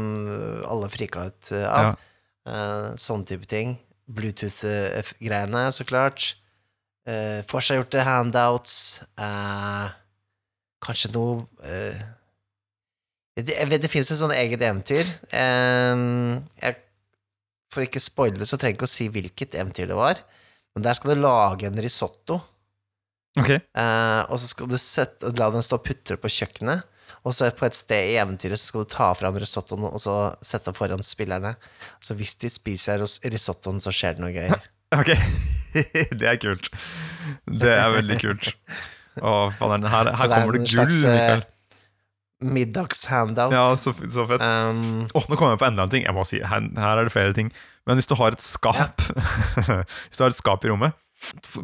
[0.71, 1.91] alle frika ut av.
[1.91, 2.07] av.
[2.47, 3.75] Uh, sånne type ting.
[4.11, 6.35] Bluetooth-greiene, så klart.
[7.09, 9.03] Uh, Forseggjorte handouts.
[9.19, 9.91] Uh,
[10.83, 12.01] kanskje noe uh,
[13.41, 15.07] det, jeg vet, det finnes et sånn eget eventyr.
[15.33, 16.01] Eh,
[16.61, 16.75] jeg,
[17.71, 20.23] for ikke spoile det, så trenger jeg ikke å si hvilket eventyr det var.
[20.75, 22.41] Men der skal du lage en risotto.
[23.39, 23.51] Ok.
[23.55, 26.87] Eh, og så skal du sette, la den stå og putre på kjøkkenet.
[27.27, 30.15] Og så på et sted i eventyret så skal du ta fram risottoen og så
[30.47, 31.53] sette den foran spillerne.
[32.03, 34.53] Så hvis de spiser risottoen, så skjer det noe gøy.
[34.91, 35.07] Ok,
[36.19, 36.67] det er kult.
[37.47, 38.49] Det er veldig kult.
[39.23, 41.45] Å, faen, her, her er kommer det gull, slags, eh, Mikael.
[42.41, 43.53] Middagshandout.
[43.53, 44.41] Ja, så, så fett.
[44.41, 46.07] Um, Åh, nå kommer jeg på enda en ting.
[46.07, 47.53] Jeg må si, her, her er det flere ting.
[47.89, 49.01] Men hvis du har et skap
[50.09, 50.97] Hvis du har et skap i rommet,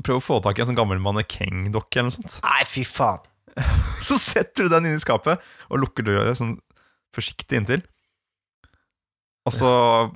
[0.04, 2.38] prøv å få tak i en sånn gammel mannekengdokke eller noe sånt.
[2.44, 3.24] nei, fy faen.
[4.06, 6.58] Så setter du den inn i skapet og lukker døra sånn
[7.16, 7.84] forsiktig inntil.
[9.46, 9.68] Og så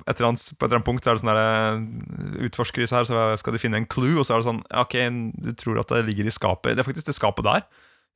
[0.09, 2.97] et eller annet, på et eller annet punkt så er det sånn der Utforsker disse
[2.97, 4.97] her, så skal de finne en clue, og så er det sånn Ok,
[5.45, 7.63] du tror at det ligger i skapet Det er faktisk det skapet der,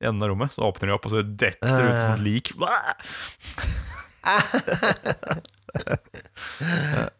[0.00, 0.52] i enden av rommet.
[0.52, 2.52] Så åpner de opp, og så detter det ut sånn lik.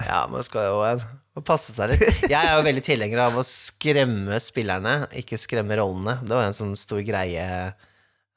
[0.06, 1.02] Ja, man skal jo eh,
[1.44, 2.22] passe seg litt.
[2.24, 6.18] Jeg er jo veldig tilhenger av å skremme spillerne, ikke skremme rollene.
[6.24, 7.46] Det var en sånn stor greie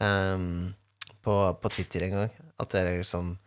[0.02, 0.73] um,
[1.25, 2.34] på, på Twitter en gang.
[2.60, 3.38] At det er liksom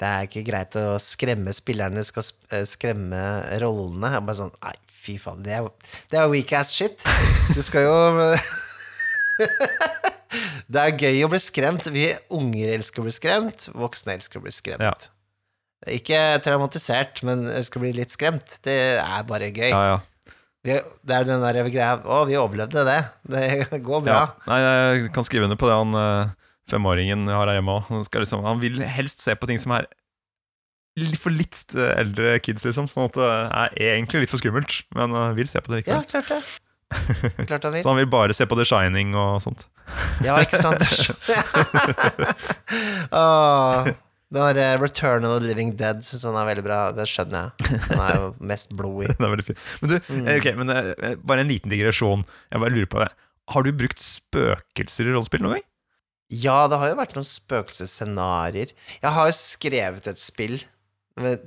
[0.00, 3.22] Det er ikke greit å skremme spillerne, skal eh, skremme
[3.62, 4.14] rollene.
[4.16, 5.70] Jeg bare sånn Nei, fy faen, det er,
[6.12, 7.06] er weak ass shit.
[7.56, 7.96] Du skal jo
[10.70, 11.88] Det er gøy å bli skremt.
[11.90, 12.04] Vi
[12.36, 14.84] unger elsker å bli skremt, voksne elsker å bli skremt.
[14.84, 14.94] Ja.
[15.90, 18.58] Ikke traumatisert, men elsker å bli litt skremt.
[18.62, 19.70] Det er bare gøy.
[19.72, 19.98] Ja, ja.
[20.60, 20.74] Vi,
[21.08, 22.98] det er den der greia Å, vi overlevde det.
[23.32, 24.20] Det går bra.
[24.50, 26.34] Nei, jeg kan skrive under på det han eh,
[26.70, 27.88] femåringen jeg har her hjemme òg.
[27.88, 29.88] Han, liksom, han vil helst se på ting som er
[31.18, 32.90] for litt eh, eldre kids, liksom.
[32.92, 36.02] Sånn at det er egentlig litt for skummelt, men han vil se på det Ja,
[36.04, 36.42] klart det.
[37.48, 37.82] Klart han vil.
[37.84, 39.66] Så han vil bare se på The Shining og sånt.
[40.24, 40.82] Ja, ikke sant?
[43.12, 43.84] Åh,
[44.34, 46.80] den der eh, Return of the Living Dead syns han er veldig bra.
[46.96, 47.80] Det skjønner jeg.
[47.88, 49.10] Han er jo mest blod i.
[49.14, 49.64] Det veldig fint.
[49.82, 50.28] Men du, Mm.
[50.34, 52.24] eh, men eh, bare en liten digresjon.
[52.50, 53.10] Jeg bare lurer på det.
[53.50, 55.66] Har du brukt spøkelser i rollespill noen gang?
[56.30, 58.70] Ja, det har jo vært noen spøkelsesscenarioer.
[59.02, 60.60] Jeg har jo skrevet et spill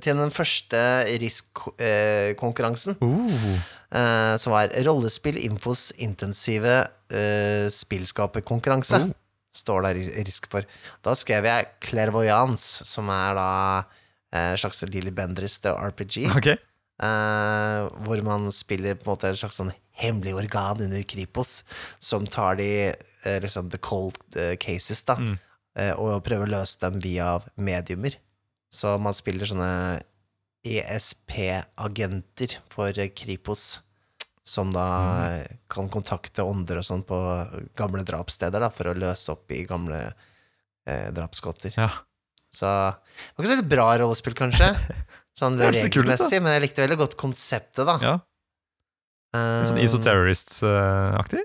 [0.00, 0.80] til den første
[1.20, 2.96] RISK-konkurransen.
[3.00, 3.58] Uh.
[3.94, 6.80] Uh, som var Rollespill Infos intensive
[7.14, 9.04] uh, spillskaperkonkurranse.
[9.06, 9.12] Uh.
[9.54, 9.92] Står det
[10.26, 10.66] risk for.
[11.06, 13.50] Da skrev jeg Clairvoyance, som er da
[14.34, 16.24] eh, en slags Lilly Bendriss RPG.
[16.40, 16.56] Okay.
[16.98, 19.70] hvor man spiller på en måte et slags sånn
[20.02, 21.60] hemmelig organ under Kripos,
[22.02, 22.66] som tar de
[23.46, 24.18] liksom the cold
[24.58, 25.38] cases, da, Mm.
[26.02, 28.18] og prøver å løse dem via mediumer.
[28.74, 30.02] Så man spiller sånne
[30.64, 33.78] ESP-agenter for eh, Kripos,
[34.44, 35.60] som da mm.
[35.72, 37.18] kan kontakte ånder og sånn på
[37.78, 41.76] gamle drapssteder, da, for å løse opp i gamle eh, drapsgodter.
[41.78, 41.90] Ja.
[42.54, 44.70] Så det var ikke så veldig bra rollespill, kanskje,
[45.40, 47.98] sånn regelmessig, men jeg likte veldig godt konseptet, da.
[48.02, 48.14] ja.
[49.34, 51.42] Eh, Sånn Isoterrorist-aktig?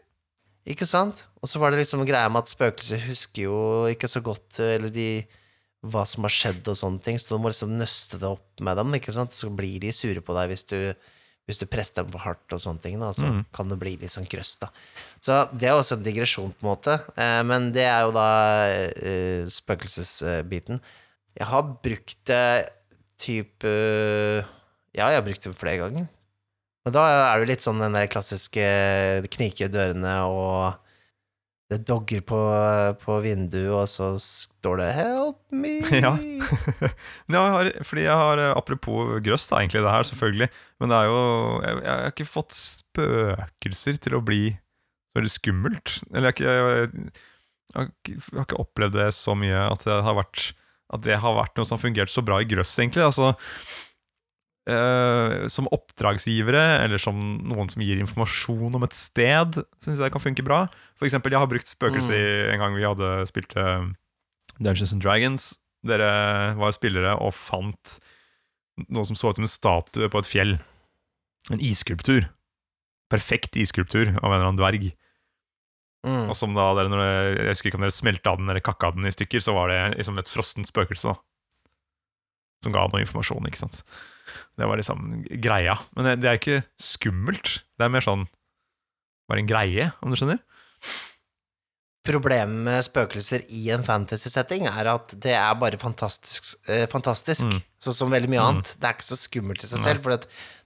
[0.70, 1.26] Ikke sant?
[1.42, 4.76] Og så var det liksom greia med at spøkelser husker jo ikke så godt eh,
[4.76, 5.08] Eller de
[5.82, 8.76] hva som har skjedd og sånne ting, så du må liksom nøste det opp med
[8.78, 9.32] dem, ikke sant?
[9.32, 10.76] Så blir de sure på deg hvis du,
[11.48, 13.46] hvis du presser dem for hardt og sånne ting, da, så Mm.
[13.56, 14.68] kan det bli litt sånn krøss, da.
[15.24, 18.28] Så det er også en digresjon, på en måte, eh, men det er jo da
[18.68, 20.82] eh, spøkelsesbiten.
[21.40, 22.70] Jeg har brukt det
[23.18, 23.72] type
[24.96, 26.08] Ja, jeg har brukt det flere ganger.
[26.86, 27.04] Men da
[27.36, 28.64] er det litt sånn den der klassiske
[29.22, 30.76] det kniker i dørene, og
[31.70, 32.38] det dogger på,
[33.04, 35.86] på vinduet, og så står det 'help me'.
[36.06, 36.16] Ja.
[37.30, 40.50] Jeg fordi jeg har, eh, Apropos grøss, da, egentlig det her, selvfølgelig.
[40.80, 41.20] Men det er jo
[41.62, 44.58] Jeg, jeg har ikke fått spøkelser til å bli
[45.16, 46.00] veldig skummelt.
[46.14, 46.90] Eller jeg, jeg,
[47.76, 50.54] jeg har ikke- opplevd det så mye at det har vært,
[51.06, 53.06] det har vært noe som har fungert så bra i grøss, egentlig.
[53.06, 53.36] Altså,
[54.70, 60.22] Uh, som oppdragsgivere, eller som noen som gir informasjon om et sted, syns jeg kan
[60.22, 60.68] funke bra.
[61.00, 63.88] For eksempel, jeg har brukt spøkelse i en gang vi hadde spilt eh,
[64.60, 65.54] Dungeons and Dragons.
[65.88, 66.10] Dere
[66.60, 68.00] var spillere og fant
[68.92, 70.58] noe som så ut som en statue på et fjell.
[71.52, 72.28] En isskulptur.
[73.12, 74.90] Perfekt isskulptur av en eller annen dverg.
[76.08, 76.30] Mm.
[76.32, 78.94] Og som da dere, når dere, Jeg husker ikke om dere smelta den eller kakka
[78.96, 81.12] den i stykker, så var det liksom et frossent spøkelse.
[81.12, 83.82] da Som ga noe informasjon, ikke sant.
[84.60, 85.76] Det var liksom greia.
[85.96, 87.64] Men det, det er ikke skummelt.
[87.80, 88.28] Det er mer sånn
[89.30, 90.40] bare en greie, om du skjønner?
[92.10, 97.60] Problemet med spøkelser i en fantasy-setting er at det er bare fantastisk, eh, fantastisk Mm.
[97.84, 98.48] sånn som veldig mye Mm.
[98.50, 98.76] annet.
[98.80, 100.18] Det er ikke så skummelt i seg selv, for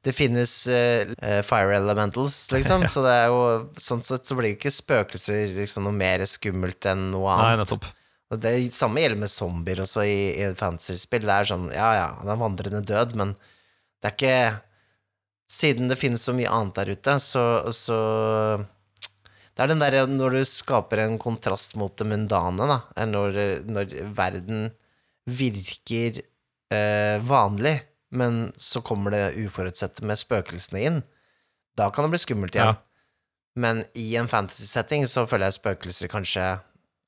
[0.03, 2.85] det finnes eh, fire elementals, liksom.
[2.93, 6.85] Så det er jo sånn sett så blir jo ikke spøkelser liksom noe mer skummelt
[6.85, 7.57] enn noe annet.
[7.57, 7.91] Nei, nettopp.
[8.39, 11.21] Det samme gjelder med zombier også i, i fantasy-spill.
[11.21, 13.33] Det er sånn, ja ja, han er vandrende død, men
[14.01, 14.61] det er ikke
[15.53, 18.65] Siden det finnes så mye annet der ute, så, så
[19.53, 23.05] Det er den derre når du skaper en kontrast mot det mundane, da.
[23.05, 23.37] Når,
[23.69, 24.71] når verden
[25.29, 26.23] virker
[26.73, 27.75] eh, vanlig,
[28.13, 30.99] men så kommer det uforutsette med spøkelsene inn.
[31.77, 32.73] Da kan det bli skummelt igjen.
[32.73, 32.81] Ja.
[33.55, 36.45] Men i en fantasy-setting så føler jeg spøkelser kanskje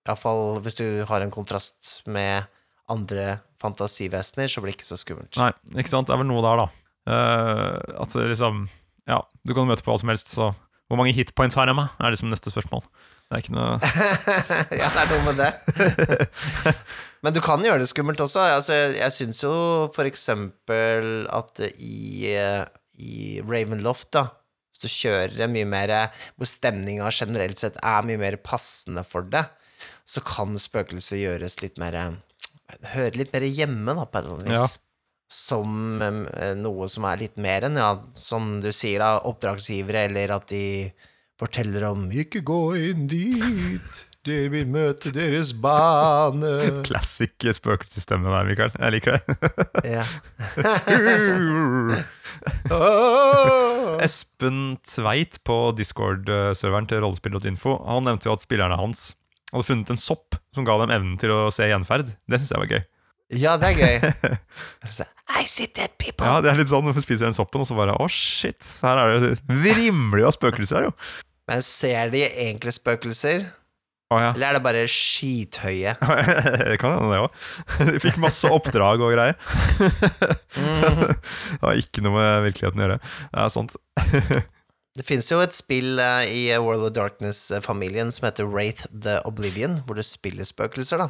[0.06, 2.46] Iallfall hvis du har en kontrast med
[2.92, 5.34] andre fantasivesener, så blir det ikke så skummelt.
[5.42, 6.06] Nei, ikke sant.
[6.06, 6.68] Det er vel noe der, da.
[7.06, 8.68] Uh, at liksom
[9.06, 10.52] Ja, du kan møte på hva som helst, så
[10.86, 11.94] Hvor mange hitpoints har jeg med?
[12.00, 12.84] Er liksom neste spørsmål.
[13.26, 13.78] Det er ikke noe
[14.82, 16.26] ja, det er noe med det.
[17.26, 18.44] Men du kan gjøre det skummelt også.
[18.54, 19.54] Altså, jeg syns jo
[19.96, 22.36] for eksempel at i,
[23.02, 24.28] i Ravenloft, da,
[24.70, 25.94] hvis du kjører mye mer
[26.36, 29.48] Hvor stemninga generelt sett er mye mer passende for det,
[30.06, 31.98] så kan spøkelser gjøres litt mer
[32.94, 34.62] Høre litt mer hjemme, da, på et eller annet vis.
[34.78, 34.85] Ja.
[35.32, 40.36] Som eh, noe som er litt mer enn, ja, som du sier, da, oppdragsgivere, eller
[40.38, 40.92] at de
[41.40, 46.84] forteller om 'Ikke gå inn dit, dere vil møte deres bane'.
[46.88, 48.72] classic spøkelsesstemme der, Mikael.
[48.80, 49.24] Jeg liker det.
[49.98, 50.06] Ja.
[54.06, 59.14] Espen Tveit på Discord-serveren til rollespill.info Han nevnte jo at spillerne hans
[59.52, 62.12] hadde funnet en sopp som ga dem evnen til å se gjenferd.
[62.28, 62.84] Det syns jeg var gøy.
[63.34, 63.96] Ja, det er gøy.
[65.40, 66.26] I see dead people.
[66.28, 69.02] Ja, Det er litt sånn du spiser den soppen, og så bare Å, shit, her
[69.02, 70.96] er det vrimler jo av spøkelser her, jo.
[71.50, 73.46] Men ser de egentlig spøkelser,
[74.14, 74.36] Oh, ja.
[74.36, 75.96] eller er det bare skithøye?
[76.70, 77.40] det kan hende, det òg.
[77.90, 79.34] De fikk masse oppdrag og greier.
[80.62, 83.00] det har ikke noe med virkeligheten å gjøre.
[83.34, 83.74] Det er sant.
[84.96, 89.80] Det finnes jo et spill eh, i World of Darkness-familien som heter Wraith the Oblivion,
[89.88, 91.10] hvor du spiller spøkelser, da.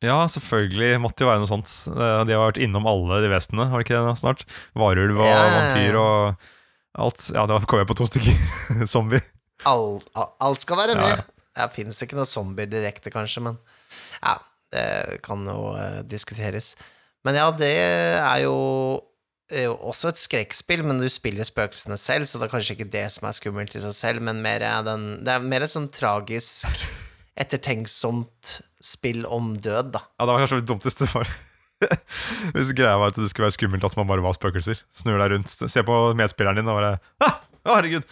[0.00, 1.68] Ja, selvfølgelig måtte jo være noe sånt.
[1.92, 4.46] Eh, De har vært innom alle de vesenene, har de ikke det nå snart?
[4.78, 5.58] Varulv og Ja, ja, ja.
[5.58, 6.46] vampyr og
[7.04, 7.26] alt.
[7.36, 8.40] Ja, da kom jeg på to stykker.
[8.92, 9.20] Zombie.
[9.68, 11.20] All, all, alt skal være med.
[11.52, 13.58] Det finnes ikke noen zombier direkte, kanskje, men
[14.22, 14.38] ja,
[14.72, 16.72] det kan jo uh, diskuteres.
[17.26, 18.54] Men ja, det er jo,
[19.52, 22.88] er jo også et skrekkspill, men du spiller spøkelsene selv, så det er kanskje ikke
[22.94, 25.74] det som er skummelt i seg selv, men mer er den, det er mer et
[25.74, 26.70] sånn tragisk,
[27.36, 30.00] ettertenksomt spill om død, da.
[30.18, 31.28] Ja, det var kanskje det dumteste for
[32.54, 34.76] Hvis greia var at det skulle være skummelt at man bare var spøkelser.
[34.96, 36.92] Snur deg rundt, se på medspilleren din og bare
[37.24, 38.04] ah, Å, herregud!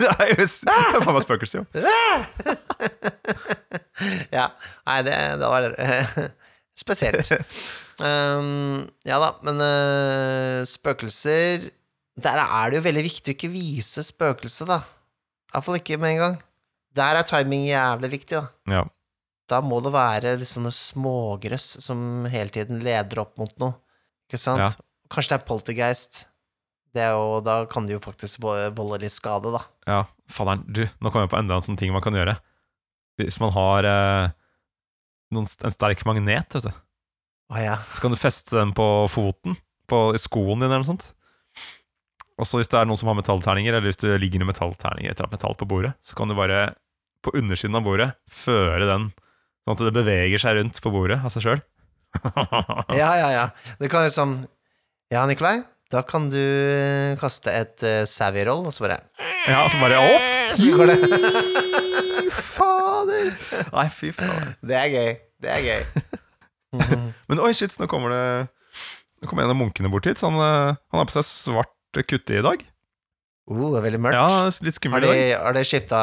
[0.00, 1.64] Er jo det er faen meg spøkelse, jo.
[4.32, 4.46] Ja,
[4.88, 5.12] nei, det,
[5.42, 5.62] det var
[6.82, 7.28] spesielt.
[8.00, 11.66] Um, ja da, men uh, spøkelser
[12.16, 14.80] Der er det jo veldig viktig å ikke vise spøkelset, da.
[15.52, 16.36] Iallfall ikke med en gang.
[16.96, 18.48] Der er timing jævlig viktig, da.
[18.72, 18.82] Ja.
[19.50, 23.76] Da må det være litt sånne smågrøss som hele tiden leder opp mot noe.
[24.28, 24.62] Ikke sant?
[24.62, 24.88] Ja.
[25.10, 26.20] Kanskje det er poltergeist.
[26.94, 29.62] Det er jo, da kan det jo faktisk volde litt skade, da.
[29.90, 32.36] Ja, fadderen, du, nå kommer jeg på enda en sånn ting man kan gjøre.
[33.20, 34.32] Hvis man har eh,
[35.34, 36.70] noen, en sterk magnet, vet du,
[37.50, 37.78] Å ja.
[37.90, 39.58] så kan du feste den på foten,
[39.90, 41.10] på i skoen din eller noe sånt.
[42.40, 45.12] Og så hvis det er noen som har metallterninger, eller hvis du ligger i metallterninger
[45.12, 46.70] etter at metall på bordet, så kan du bare
[47.20, 49.10] på undersiden av bordet føre den,
[49.78, 51.60] sånn at det beveger seg rundt på bordet av seg sjøl.
[53.00, 53.44] Ja, ja, ja.
[53.78, 54.40] Du kan liksom
[55.14, 55.60] Ja, Nikolai,
[55.94, 56.40] da kan du
[57.20, 58.96] kaste et uh, savvy roll, og så bare
[59.46, 60.16] Ja, så bare Å,
[60.90, 60.96] det.
[62.18, 63.30] fy fader!
[63.70, 64.52] Nei, fy fader.
[64.66, 65.12] Det er gøy.
[65.40, 65.84] Det er gøy.
[67.30, 68.24] Men oi, shit, nå kommer det
[69.20, 70.18] Nå kommer en av munkene bort hit.
[70.20, 72.62] Så han, eh, han har på seg svart kutte i dag.
[73.50, 74.16] Oh, det veldig mørkt.
[74.16, 75.42] Ja, litt har skummel de, i dag.
[75.42, 76.00] har de skifta,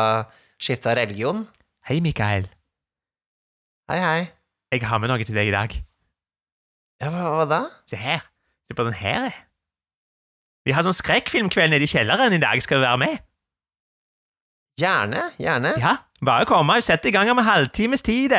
[0.62, 1.46] skifta religion?
[1.88, 2.46] Hei, Mikael.
[3.88, 4.24] Hei, hei.
[4.76, 5.72] Jeg har med noe til deg i dag.
[7.00, 7.60] Ja, hva, hva da?
[7.88, 8.26] Se her.
[8.68, 9.30] Se på den her.
[10.68, 12.60] Vi har sånn skrekkfilmkveld nede i kjelleren i dag.
[12.60, 13.22] Skal du være med?
[14.84, 15.72] Gjerne, gjerne.
[15.80, 16.68] Ja, bare kom.
[16.84, 18.36] sett i gang om en halvtimes tid.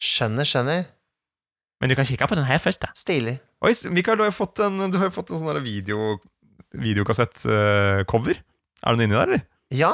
[0.00, 0.86] Skjønner, skjønner.
[1.84, 2.88] Men du kan kikke på den her først, da.
[2.96, 3.36] Stilig.
[3.60, 6.14] Oi, Mikael, du har jo fått en, du har jo fått en sånn video,
[6.72, 8.40] videokassett-cover.
[8.40, 9.44] er det noe inni der, eller?
[9.76, 9.92] Ja,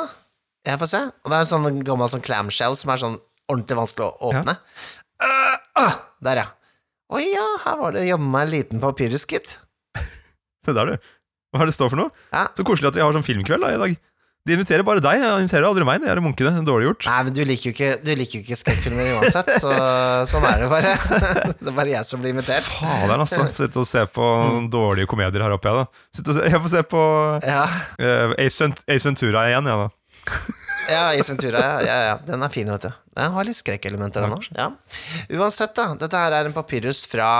[0.62, 1.02] jeg får se.
[1.10, 3.18] Og det er en sånn gammel sånn clamshell som er sånn
[3.50, 4.56] ordentlig vanskelig å åpne.
[4.56, 4.90] Ja.
[5.20, 6.48] Uh, uh, der, ja.
[7.10, 9.56] Å ja, her var det jammen meg en liten papyrus, gitt.
[10.66, 11.10] Se der, du.
[11.50, 12.14] Hva er det står for noe?
[12.30, 12.46] Ja.
[12.54, 13.98] Så koselig at vi har sånn filmkveld da, i dag.
[14.48, 15.98] De inviterer bare deg, jeg inviterer aldri meg.
[16.00, 16.62] Det er munkene.
[16.64, 17.06] Dårlig gjort.
[17.10, 19.74] Nei, men du liker jo ikke, du liker ikke skrekkfilmer uansett, så
[20.30, 20.94] sånn er det bare.
[21.60, 22.70] Det er bare jeg som blir invitert.
[22.78, 23.44] Fader, altså.
[23.58, 24.30] Sitte og se på
[24.72, 26.06] dårlige komedier her oppe, jeg, da.
[26.16, 27.04] Se, jeg får se på
[27.44, 27.66] Ja,
[28.00, 28.70] uh, Ace,
[29.10, 30.56] Ventura igjen, jeg, da.
[30.90, 32.16] Ja Ace Ventura, ja, ja.
[32.26, 32.90] Den er fin, vet du.
[33.16, 34.48] Den har litt skrekkelementer, den òg.
[34.56, 34.70] Ja.
[35.38, 35.92] Uansett, da.
[36.00, 37.30] Dette her er en papyrus fra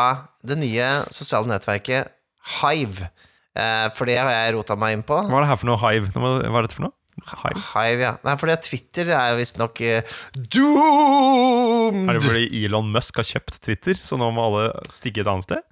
[0.47, 2.17] det nye sosiale nettverket
[2.61, 3.11] Hive.
[3.59, 5.19] Eh, for det har jeg rota meg inn på.
[5.27, 6.11] Hva er det her for noe hive?
[6.15, 6.95] Hva er dette for noe?
[7.21, 7.63] Hive?
[7.75, 8.13] Hive, ja.
[8.25, 10.15] Nei, fordi Twitter er visstnok uh,
[10.55, 12.07] doomed!
[12.09, 15.49] Er det fordi Elon Musk har kjøpt Twitter, så nå må alle stikke et annet
[15.49, 15.67] sted?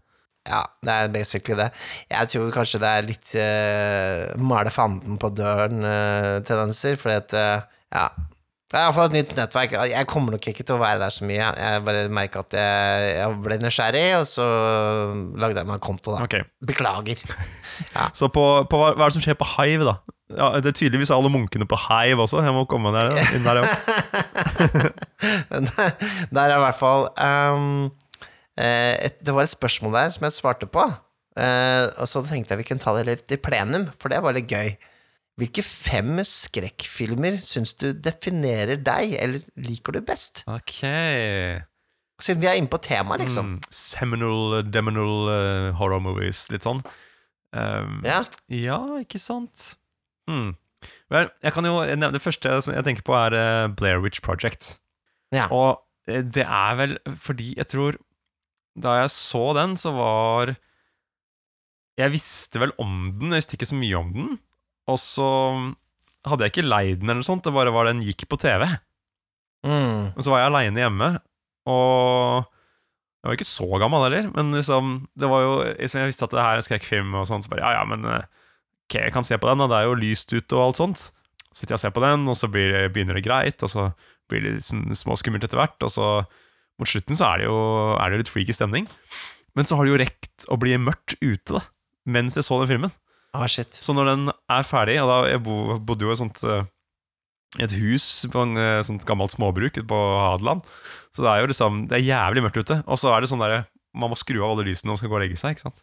[0.49, 1.69] Ja, det er basically det.
[2.11, 8.09] Jeg tror kanskje det er litt uh, male fanden på døren-tendenser, fordi at uh, Ja.
[8.69, 9.73] Det er iallfall et nytt nettverk.
[9.89, 11.47] Jeg kommer nok ikke til å være der så mye.
[11.57, 14.45] Jeg bare merker at jeg, jeg ble nysgjerrig, og så
[15.41, 16.27] lagde jeg meg en konto, da.
[16.27, 16.45] Okay.
[16.69, 17.23] Beklager.
[18.19, 19.95] Så på, på hva, hva er det som skjer på Hive, da?
[20.35, 22.43] Ja, det er tydeligvis alle munkene på Hive også.
[22.45, 23.69] Jeg må komme der, inn der, ja.
[26.35, 27.57] Der er i hvert fall eh,
[29.09, 30.85] et, Det var et spørsmål der som jeg svarte på.
[31.39, 34.35] Eh, og så tenkte jeg vi kunne ta det litt i plenum, for det var
[34.35, 34.73] litt gøy.
[35.39, 40.43] Hvilke fem skrekkfilmer syns du definerer deg, eller liker du best?
[40.51, 40.81] Ok
[42.19, 43.53] Siden vi er inne på temaet, liksom.
[43.55, 46.49] mm, Seminal, deminal uh, horror movies.
[46.51, 46.81] Litt sånn.
[47.55, 48.25] Um, Ja.
[48.51, 49.77] Ja, ikke sant?
[50.27, 50.57] Hmm.
[51.11, 54.75] Vel, jeg kan jo nevne Det første jeg tenker på, er eh, Blair Witch Project.
[55.35, 55.47] Ja.
[55.55, 55.79] Og
[56.11, 57.97] eh, det er vel fordi jeg tror
[58.79, 60.55] Da jeg så den, så var
[61.99, 64.37] Jeg visste vel om den, jeg visste ikke så mye om den.
[64.89, 65.29] Og så
[66.29, 67.45] hadde jeg ikke leid den, eller noe sånt.
[67.45, 68.65] Det bare var den gikk på TV.
[69.67, 70.15] Mm.
[70.15, 71.09] Og så var jeg aleine hjemme,
[71.69, 72.47] og
[73.19, 76.35] jeg var ikke så gammel heller, men liksom, det var jo liksom, Jeg visste at
[76.37, 78.29] det her er en skrekkfilm, og sånt, så bare ja, ja, men eh,
[78.87, 81.03] ok, jeg kan se på den, og det er jo lyst ute og alt sånt.
[81.51, 83.73] Så sitter jeg og ser på den, og så blir det, begynner det greit, og
[83.73, 83.89] så
[84.31, 86.09] blir det liksom småskummelt etter hvert, og så
[86.79, 87.59] mot slutten så er det jo
[87.99, 88.89] er det litt freaky stemning.
[89.59, 91.63] Men så har det jo rekt å bli mørkt ute, da,
[92.07, 92.93] mens jeg så den filmen.
[93.37, 93.75] Ah, shit.
[93.75, 96.69] Så når den er ferdig, og da jeg bo, bodde jo i et sånt eh,
[97.65, 100.65] et hus på en eh, sånt gammelt småbruk på Hadeland,
[101.17, 102.81] så det er jo liksom Det er jævlig mørkt ute.
[102.87, 103.65] Og så er det sånn derre
[103.97, 105.81] Man må skru av alle lysene når man skal gå og legge seg, ikke sant.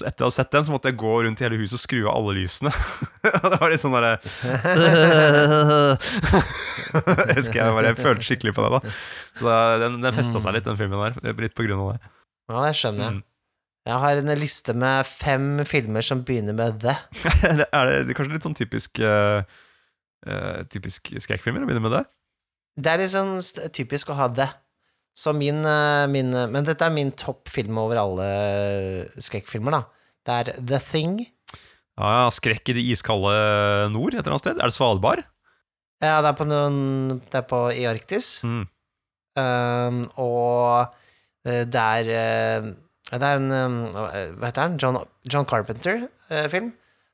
[0.00, 1.82] Så etter å ha sett den, så måtte jeg gå rundt i hele huset og
[1.82, 2.70] skru av alle lysene.
[3.52, 4.14] det var litt sånn derre
[7.28, 8.94] Jeg husker jeg bare jeg følte skikkelig på det, da.
[9.36, 9.44] Så
[9.82, 11.18] den, den festa seg litt, den filmen der.
[11.20, 12.00] Er Litt på grunn av det.
[12.48, 13.12] Ja, det skjønner jeg.
[13.18, 13.22] Mm.
[13.90, 16.96] Jeg har en liste med fem filmer som begynner med det.
[17.44, 19.44] er det, er det kanskje litt sånn typisk uh,
[20.24, 22.04] uh, Typisk skrekkfilmer å begynne med det?
[22.80, 23.36] Det er litt sånn
[23.76, 24.48] typisk å ha det.
[25.16, 28.28] Så min, eh, min Men dette er min toppfilm over alle
[29.20, 29.82] skrekkfilmer, da.
[30.24, 31.18] Det er The Thing.
[32.00, 33.34] Ja, ja, Skrekk i det iskalde
[33.92, 34.60] nord et eller annet sted?
[34.60, 35.24] Er det Svalbard?
[36.00, 38.38] Ja, det er på, noen, det er på i Arktis.
[38.46, 38.62] Mm.
[39.36, 40.94] Um, og
[41.46, 42.64] eh, det er eh,
[43.12, 43.52] Det er en
[43.94, 44.78] Hva heter den?
[44.82, 46.72] John, John Carpenter-film.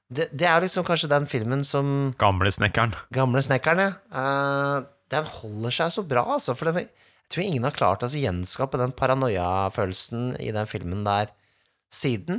[0.09, 2.95] det, det er liksom kanskje den filmen som Gamle snekkeren.
[3.15, 3.93] Gamle snekkeren, ja.
[4.13, 6.55] Uh, den holder seg så bra, altså.
[6.59, 6.89] For det,
[7.27, 11.33] jeg tror ingen har klart å gjenskape den paranoia-følelsen i den filmen der
[11.91, 12.39] siden.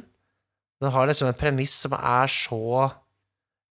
[0.79, 2.61] Den har liksom en premiss som er så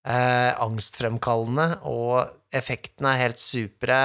[0.04, 4.00] eh, angstfremkallende, og effektene er helt supre.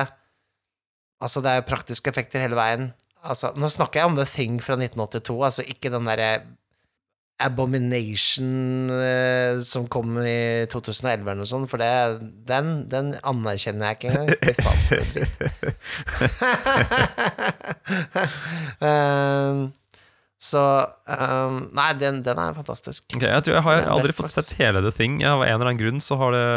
[1.20, 2.94] Altså, det er jo praktiske effekter hele veien.
[3.22, 6.32] Altså, nå snakker jeg om The Thing fra 1982, altså ikke den derre
[7.42, 11.90] Abomination eh, som kom i 2011 eller noe sånt, for det,
[12.50, 14.30] den, den anerkjenner jeg ikke engang.
[14.46, 15.38] Fy faen, for noe dritt.
[18.82, 19.60] um,
[20.52, 20.62] så
[21.06, 23.08] um, Nei, den, den er fantastisk.
[23.16, 25.20] Okay, jeg tror jeg har aldri fått sett hele The Thing.
[25.26, 26.48] Av en eller annen grunn så har det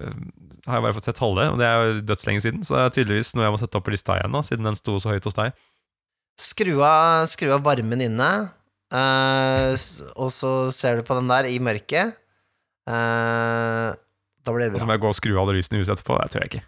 [0.00, 0.14] øh,
[0.64, 2.62] Har jeg bare fått sett halve, og det er jo dødslenge siden.
[2.64, 4.78] Så det er tydeligvis noe jeg må sette opp på lista igjen, da, siden den
[4.80, 5.52] sto så høyt hos deg.
[6.40, 8.30] Skru av, skru av varmen inne,
[9.78, 12.16] s- og så ser du på den der i mørket.
[12.90, 13.92] Uh,
[14.42, 14.90] da blir Og det så bra.
[14.90, 16.16] må jeg gå og skru av alle lysene i huset etterpå.
[16.22, 16.64] Det tror jeg ikke.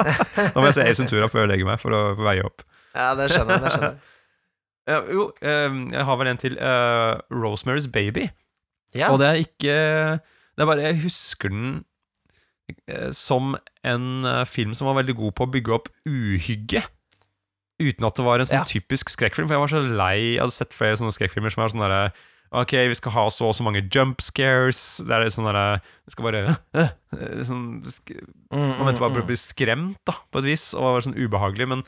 [0.00, 2.62] Da må jeg se Ace Ventura før jeg legger meg, for å veie opp.
[2.94, 3.62] Ja, det skjønner jeg.
[3.66, 4.00] det skjønner jeg
[4.90, 6.54] Ja, jo, eh, jeg har vel en til.
[6.58, 8.30] eh, Rosemary's Baby.
[8.96, 9.74] Ja, Og det er ikke
[10.18, 11.84] Det er bare Jeg husker den
[13.14, 14.06] som en
[14.46, 16.82] film som var veldig god på å bygge opp uhygge.
[17.80, 18.66] Uten at det var en sånn Ja.
[18.68, 19.48] typisk skrekkfilm.
[19.48, 22.12] For jeg var så lei Jeg hadde sett flere sånne skrekkfilmer som er sånn derre
[22.52, 24.98] Ok, vi skal ha så og så mange jump scares.
[25.06, 26.40] Det er sånn derre Vi skal bare
[26.74, 28.10] øh, sånn, sk
[28.50, 31.14] Mm, Man venter bare på å bli skremt, da, på et vis, og var sånn
[31.14, 31.68] ubehagelig.
[31.70, 31.84] Men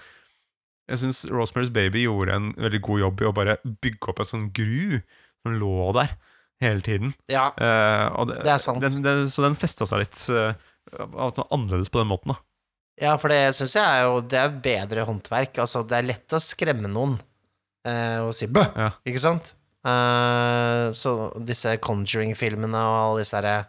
[0.88, 4.28] jeg syns Rosemary's Baby gjorde en veldig god jobb i å bare bygge opp en
[4.28, 5.00] sånn gru
[5.42, 6.14] som lå der
[6.62, 7.14] hele tiden.
[7.26, 8.78] Ja, uh, det, Det er sant.
[8.80, 10.54] Den, den, så den festa seg litt uh,
[11.50, 12.38] annerledes på den måten, da.
[13.00, 15.62] Ja, for det syns jeg er jo Det er bedre håndverk.
[15.64, 17.16] Altså, det er lett å skremme noen
[17.88, 18.90] eh, og si bø, Ja.
[19.08, 19.54] ikke sant?
[19.82, 23.64] Eh, så disse Conjuring-filmene og alle disse her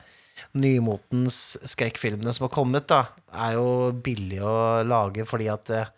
[0.57, 1.37] nymotens
[1.71, 5.89] skrekkfilmene som har kommet, da, er jo billig å lage fordi at eh,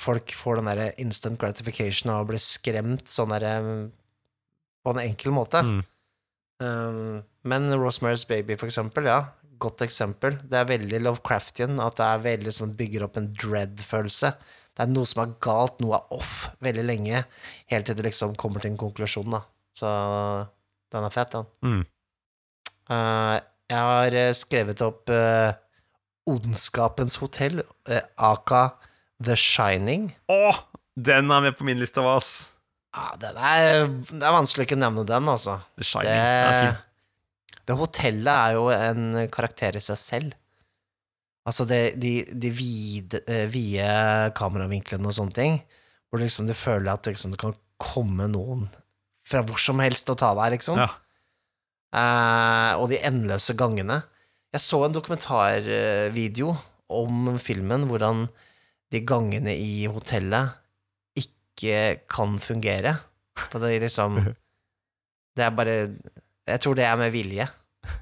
[0.00, 3.54] folk får den derre instant gratification av å bli skremt sånn derre
[4.80, 5.60] på en enkel måte.
[5.60, 5.80] Mm.
[6.60, 9.20] Um, men Rosemary's Baby, for eksempel, ja.
[9.60, 10.38] Godt eksempel.
[10.48, 14.32] Det er veldig Lovecraftian, at det er veldig sånn bygger opp en dread-følelse.
[14.76, 17.24] Det er noe som er galt, noe er off, veldig lenge,
[17.72, 19.42] helt til det liksom kommer til en konklusjon, da.
[19.76, 19.90] Så
[20.94, 21.50] den er fett, den.
[21.66, 21.82] Mm.
[22.90, 23.36] Uh,
[23.70, 25.52] jeg har eh, skrevet opp uh,
[26.30, 28.64] Ondskapens hotell, uh, aka
[29.22, 30.08] The Shining.
[30.32, 30.54] Å!
[30.96, 32.32] Den er med på min liste, av ass.
[32.96, 35.60] Ja, den er, det er vanskelig å ikke nevne den, altså.
[35.78, 36.10] The Shining.
[36.10, 36.80] det, er fin.
[37.70, 40.36] Det, hotellet er jo en karakter i seg selv.
[41.46, 43.86] Altså, det, de, de vide, eh, vide
[44.36, 45.60] kameravinklene og sånne ting,
[46.10, 48.66] hvor liksom du føler at liksom, det kan komme noen
[49.30, 50.80] fra hvor som helst og ta deg, liksom.
[50.80, 50.90] Ja.
[51.90, 54.00] Uh, og de endeløse gangene.
[54.54, 56.52] Jeg så en dokumentarvideo
[56.90, 58.26] om filmen, hvordan
[58.90, 60.56] de gangene i hotellet
[61.18, 62.96] ikke kan fungere.
[63.38, 64.20] For det liksom
[65.38, 65.74] Det er bare
[66.50, 67.46] Jeg tror det er med vilje.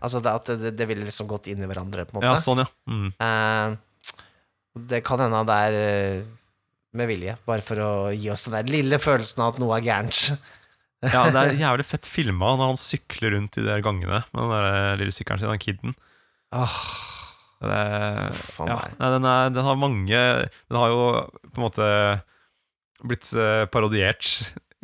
[0.03, 2.33] Altså det, at det, det ville liksom gått inn i hverandre, på en måte.
[2.33, 2.68] ja, sånn, ja.
[2.91, 3.09] Mm.
[3.22, 3.76] Eh,
[4.89, 6.22] det kan hende det er eh,
[6.99, 9.87] med vilje, bare for å gi oss den der lille følelsen av at noe er
[9.87, 10.22] gærent.
[11.14, 14.55] ja, det er jævlig fett filma når han sykler rundt i de gangene med den
[14.55, 15.95] der lille sykkelen sin, han kiden.
[16.57, 16.79] Åh,
[17.61, 17.79] Det
[18.70, 20.20] ja, nei, den, er, den har mange
[20.70, 21.01] Den har jo
[21.51, 21.89] på en måte
[23.05, 24.24] blitt eh, parodiert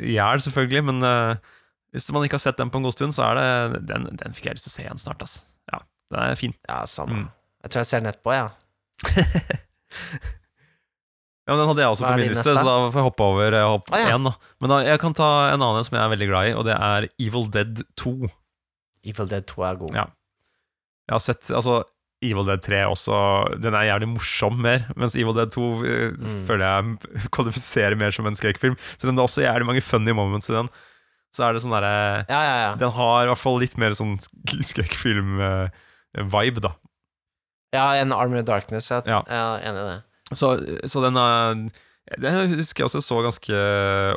[0.03, 1.54] i hjel, selvfølgelig, men eh,
[1.95, 4.35] hvis man ikke har sett den på en god stund, så er det Den, den
[4.35, 5.37] fikk jeg lyst til å se igjen snart, ass.
[5.71, 5.79] Ja,
[6.11, 6.53] den er fin.
[6.67, 7.23] Ja, samme.
[7.25, 7.29] Mm.
[7.65, 8.49] Jeg tror jeg ser den etterpå, ja.
[11.45, 13.05] Ja, men Den hadde jeg også Hva er på min liste, så da får jeg
[13.05, 14.13] hoppe over eh, hopp Ah, ja.
[14.17, 14.23] én.
[14.25, 14.31] da.
[14.63, 16.77] Men da, jeg kan ta en annen som jeg er veldig glad i, og det
[16.77, 18.13] er Evil Dead 2.
[19.11, 19.93] Evil Dead 2 er god.
[19.99, 20.07] Ja.
[21.05, 21.83] Jeg har sett altså,
[22.25, 23.13] Evil Dead 3 også
[23.61, 26.41] Den er jævlig morsom mer, mens Evil Dead 2 eh, Mm.
[26.49, 28.73] føler jeg kvalifiserer mer som en skrekkfilm.
[28.97, 30.71] Selv om det også er jævlig mange funny moments i den,
[31.35, 31.93] så er det sånn derre
[32.31, 32.71] Ja, ja, ja.
[32.79, 36.73] Den har i hvert fall litt mer sånn sk- skrekkfilm-vibe, da.
[37.75, 38.89] Ja, en Army of Darkness.
[38.91, 39.21] Jeg, Ja.
[39.27, 40.03] jeg er enig i det.
[40.37, 40.47] Så,
[40.89, 41.69] så den er
[42.21, 43.57] Den husker jeg også så ganske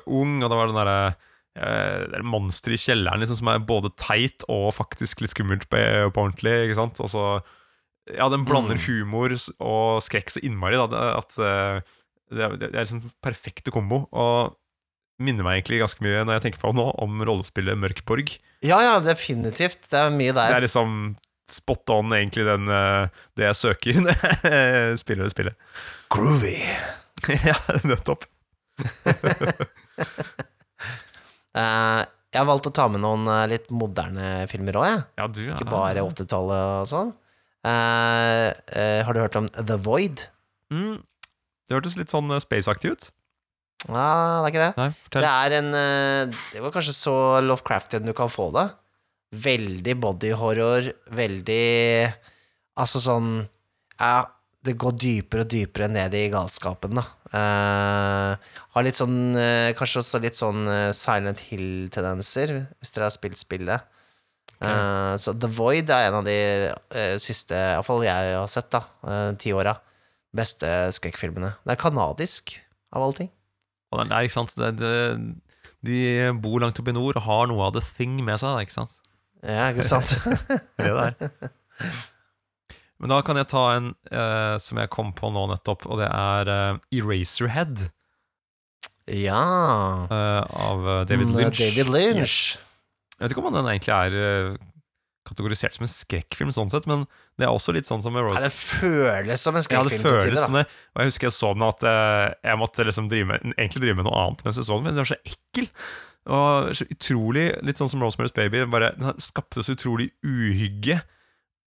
[0.07, 1.17] ung, og det var den derre
[1.57, 5.65] eh, det er monster i kjelleren liksom, som er både teit og faktisk litt skummelt
[5.73, 5.81] på,
[6.13, 6.69] på ordentlig.
[6.69, 7.01] Ikke sant?
[7.01, 7.25] Og så
[8.15, 8.85] Ja, den blander Mm.
[8.87, 10.77] humor og skrekk så innmari.
[10.89, 11.81] Da, at eh,
[12.31, 14.07] det, er- det er liksom perfekte kombo.
[14.13, 14.55] Og
[15.23, 18.37] minner meg egentlig ganske mye, når jeg tenker på det nå, om rollespillet Mørkborg.
[18.67, 19.81] Ja, ja, definitivt.
[19.91, 20.53] Det er mye der.
[20.53, 21.17] Det er liksom
[21.49, 25.69] spot on, egentlig, den, eh, det jeg søker når jeg spiller det spillet.
[26.13, 26.57] Groovy.
[27.51, 27.57] ja,
[27.89, 28.27] nettopp.
[31.59, 35.05] uh, jeg har valgt å ta med noen eh, litt moderne filmer òg, jeg.
[35.19, 35.57] Ja, du ja.
[35.57, 37.15] Ikke bare 80-tallet og sånn.
[37.67, 40.29] Uh, uh, har du hørt om The Void?
[40.71, 41.01] Mm.
[41.69, 43.11] Det hørtes litt sånn spaceaktig ut.
[43.87, 44.73] Ja, det er ikke det.
[44.81, 47.13] Nei, Det er en eh, Det var kanskje så
[47.47, 48.67] Lovecraftian du kan få det.
[49.45, 51.63] Veldig bodyhorror, veldig
[52.81, 53.31] Altså sånn
[54.01, 54.27] Ja,
[54.67, 57.05] det går dypere og dypere ned i galskapen, da.
[57.29, 58.35] Uh,
[58.75, 60.67] har litt sånn uh, Kanskje også litt sånn
[60.97, 63.87] Silent Hill-tendenser, hvis dere har spilt spillet.
[64.59, 66.39] Eh, så The Void er en av de
[66.75, 69.77] uh, siste, iallfall jeg har sett, da, uh, tiåra,
[70.35, 70.67] beste
[70.97, 71.55] skrekkfilmene.
[71.63, 72.57] Det er kanadisk,
[72.91, 73.31] av alle ting.
[73.93, 74.53] Og det er, ikke sant?
[74.59, 74.95] Det, det,
[75.89, 75.99] de
[76.43, 78.61] bor langt oppe i nord og har noe av the thing med seg.
[78.67, 78.95] Ikke sant?
[79.47, 80.13] Ja, ikke sant?
[80.79, 81.59] Det er der.
[82.99, 86.09] Men da kan jeg ta en eh, som jeg kom på nå nettopp, og det
[86.11, 87.85] er eh, Eraserhead
[89.07, 89.43] ja.
[90.11, 91.61] eh, av eh, David Mm, Lynch.
[91.63, 92.35] David Lynch.
[93.15, 94.57] Jeg vet ikke om den egentlig er eh,
[95.29, 97.05] kategorisert som en skrekkfilm, sånn sett, men
[97.39, 100.43] det er også litt sånn som med Ja, det føles som en Ja, det føles
[100.43, 100.67] som det.
[100.95, 104.01] Og jeg husker jeg så den at eh, jeg måtte liksom drive med, egentlig drive
[104.01, 105.71] med noe annet mens jeg så den, men den var så ekkel.
[106.29, 108.65] Og så utrolig, litt sånn som Rosemary's Baby.
[108.69, 110.99] Bare, den skapte så utrolig uhygge.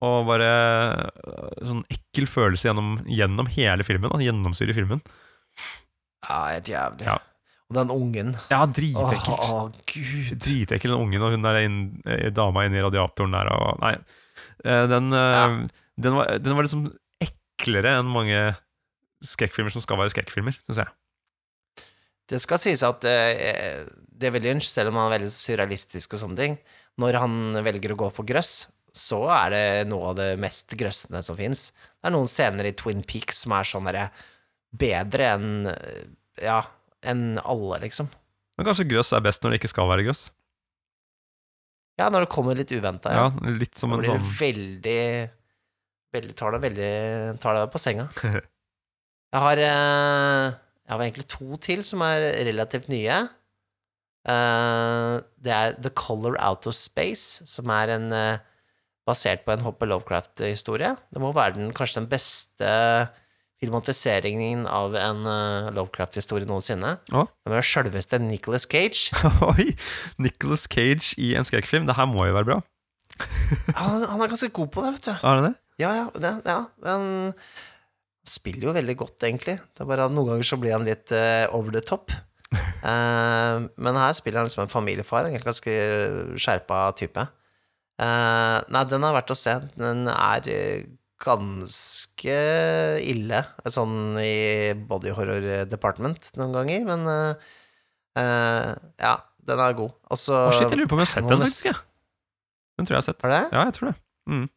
[0.05, 4.09] Og bare eh, sånn ekkel følelse gjennom, gjennom hele filmen.
[4.14, 5.01] Da, gjennomsyrer filmen.
[6.28, 7.07] Ja, helt jævlig.
[7.09, 7.18] Ja.
[7.72, 8.34] Og den ungen.
[8.51, 9.45] Ja, dritekkelt.
[9.47, 10.34] å, gud.
[10.43, 13.51] Dritekkel, den ungen, og hun der inn, eh, dama inni radiatoren der.
[13.55, 13.95] Og, nei,
[14.61, 15.45] Eh, den, eh, Ja.
[15.97, 16.84] den, var, den var liksom
[17.22, 18.55] eklere enn mange
[19.26, 20.91] skrekkfilmer som skal være skrekkfilmer, syns jeg.
[22.30, 26.38] Det skal sies at uh, David Lynch, selv om han er veldig surrealistisk og sånne
[26.39, 26.53] ting,
[27.01, 27.34] når han
[27.65, 31.72] velger å gå for grøss, så er det noe av det mest grøssende som fins.
[31.99, 34.11] Det er noen scener i Twin Peaks som er sånn derre
[34.72, 35.49] bedre enn
[36.41, 36.61] Ja,
[37.08, 38.10] enn alle, liksom.
[38.58, 40.28] Men kanskje grøss er best når det ikke skal være grøss.
[41.99, 43.12] Ja, når det kommer litt uventa.
[43.14, 43.52] Ja, Ja.
[43.58, 45.32] litt som Da en blir det sånn veldig,
[46.16, 48.08] veldig Tar det veldig Tar det på senga.
[49.34, 50.47] Jeg har eh,
[50.88, 53.20] Jeg har egentlig to til som er relativt nye.
[54.28, 58.38] Eh, det er The Color Out of Space, som er en eh,
[59.08, 60.91] basert på en Hopper Lovecraft-historie.
[61.12, 62.74] Det må være den, kanskje den beste
[63.62, 66.95] filmatiseringen av en uh, Lovecraft-historie noensinne.
[67.14, 67.26] Ja.
[67.49, 69.14] Med sjølveste Nicholas Cage.
[69.51, 69.72] Oi!
[70.22, 71.86] Nicholas Cage i en skrekkfilm.
[71.89, 72.62] Det her må jo være bra.
[73.78, 75.12] Han, han er ganske god på det, vet du.
[75.14, 75.51] Er det det?
[75.84, 76.55] Ja, ja, det, ja.
[76.88, 77.03] Han
[78.28, 79.59] spiller jo veldig godt, egentlig.
[79.62, 82.16] Det er bare at noen ganger så blir han litt uh, over the top.
[82.55, 85.76] uh, men her spiller han liksom en familiefar, en ganske
[86.41, 87.28] skjerpa type.
[88.01, 89.53] Nei, den er verdt å se.
[89.78, 90.47] Den er
[91.22, 92.38] ganske
[93.05, 99.13] ille, sånn i body horror department noen ganger, men uh, ja,
[99.47, 99.93] den er god.
[100.11, 101.69] Og så shit, jeg lurer på om jeg har sett den, faktisk.
[101.72, 101.78] Ja.
[102.80, 103.24] Den tror jeg jeg har sett.
[103.28, 103.45] Har det?
[103.53, 103.95] Ja, jeg tror det.
[104.32, 104.49] Mm.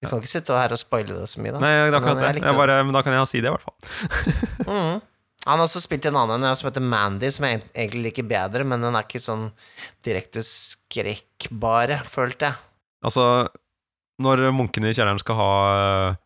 [0.00, 1.60] Du kan ikke sitte her og spoile det så mye, da.
[1.60, 2.40] Nei, det er akkurat det.
[2.40, 3.76] Jeg bare, men da kan jeg si det, i hvert fall.
[4.70, 5.00] mm.
[5.48, 8.64] Han har også spilt en annen en som heter Mandy, som jeg egentlig liker bedre,
[8.68, 9.48] men den er ikke sånn
[10.04, 12.60] direkte skrekkbare, følte jeg.
[13.08, 13.24] Altså,
[14.20, 15.50] når munkene i kjelleren skal ha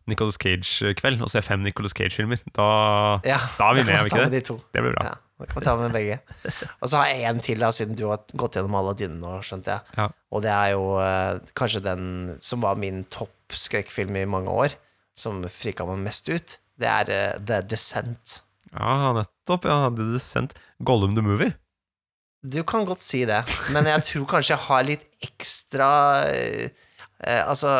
[0.09, 2.67] Nicolas Nicholas Cage-kveld og se fem Nicholas Cage-filmer, da
[3.25, 4.43] Ja, Da er vi med, er vi ikke det?
[4.47, 4.57] De.
[4.73, 5.05] Det blir bra.
[5.05, 6.19] Ja, da kan vi ta med begge.
[6.81, 9.39] Og så har jeg en til, da, siden du har gått gjennom alle dine nå,
[9.45, 9.97] skjønte jeg.
[9.97, 10.09] Ja.
[10.31, 14.75] Og det er jo uh, kanskje den som var min topp skrekkfilm i mange år,
[15.15, 16.57] som frika meg mest ut.
[16.79, 18.41] Det er uh, The Descent.
[18.73, 19.67] Ja, nettopp.
[19.69, 20.57] Ja, The Descent.
[20.83, 21.53] Gollum the Movie.
[22.45, 23.41] Du kan godt si det,
[23.73, 25.87] men jeg tror kanskje jeg har litt ekstra
[26.29, 26.83] eh, eh,
[27.23, 27.71] Altså,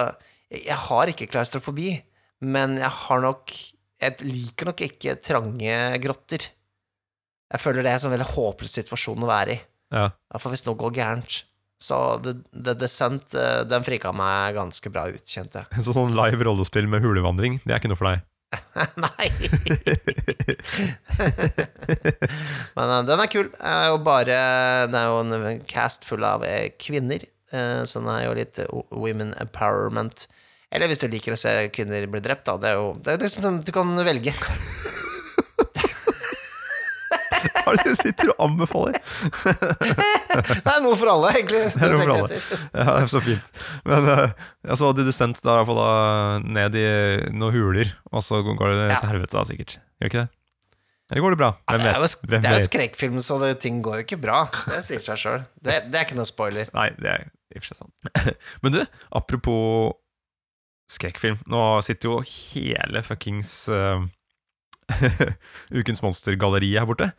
[0.53, 1.89] jeg har ikke klaustrofobi,
[2.45, 3.51] men jeg har nok
[4.01, 6.45] Jeg liker nok ikke trange grotter.
[7.51, 9.59] Jeg føler det er en sånn veldig håpløs situasjon å være i.
[9.95, 10.07] Ja.
[10.33, 11.37] Iallfall hvis noe går gærent.
[11.81, 15.81] Så The, The Descent, eh, den frika meg ganske bra ut, kjente jeg.
[15.85, 18.23] Så sånn live rollespill med hulevandring, det er ikke noe for deg.
[19.05, 19.25] Nei!
[22.75, 23.47] Men eh, den er kul.
[23.51, 24.37] Det er jo bare
[24.91, 27.34] Det er jo en cast full av eh, kvinner, eh,
[27.85, 30.27] så den er jo litt eh, women empowerment.
[30.73, 32.57] Eller hvis du liker å se kvinner bli drept, da.
[32.59, 34.33] Det er jo det er liksom, Du kan velge.
[37.65, 38.97] Hva er det du sitter og anbefaler?
[40.35, 41.61] Det er noe for alle, egentlig.
[41.73, 42.39] Det er noe for alle.
[42.75, 43.03] Ja, alle.
[43.05, 43.51] er så fint.
[43.87, 44.25] Men uh,
[44.67, 45.93] jeg så The Descent da, i hvert fall da
[46.57, 46.87] ned i
[47.33, 49.77] noen huler, og så går det til helvete, da, sikkert.
[50.01, 50.29] Gjør ikke det?
[51.11, 51.51] Eller går det bra?
[51.69, 52.23] Hvem det jo, vet?
[52.25, 52.67] det er jo vet?
[52.69, 54.39] skrekkfilm, så det, ting går jo ikke bra.
[54.71, 55.43] Det sier seg sjøl.
[55.61, 56.71] Det, det er ikke noe spoiler.
[56.73, 58.31] Nei, det er i og for seg sant.
[58.65, 58.81] Men du,
[59.15, 59.93] apropos
[60.91, 61.37] skrekkfilm.
[61.49, 64.01] Nå sitter jo hele fuckings uh,
[65.77, 67.11] Ukens monstergalleri her borte.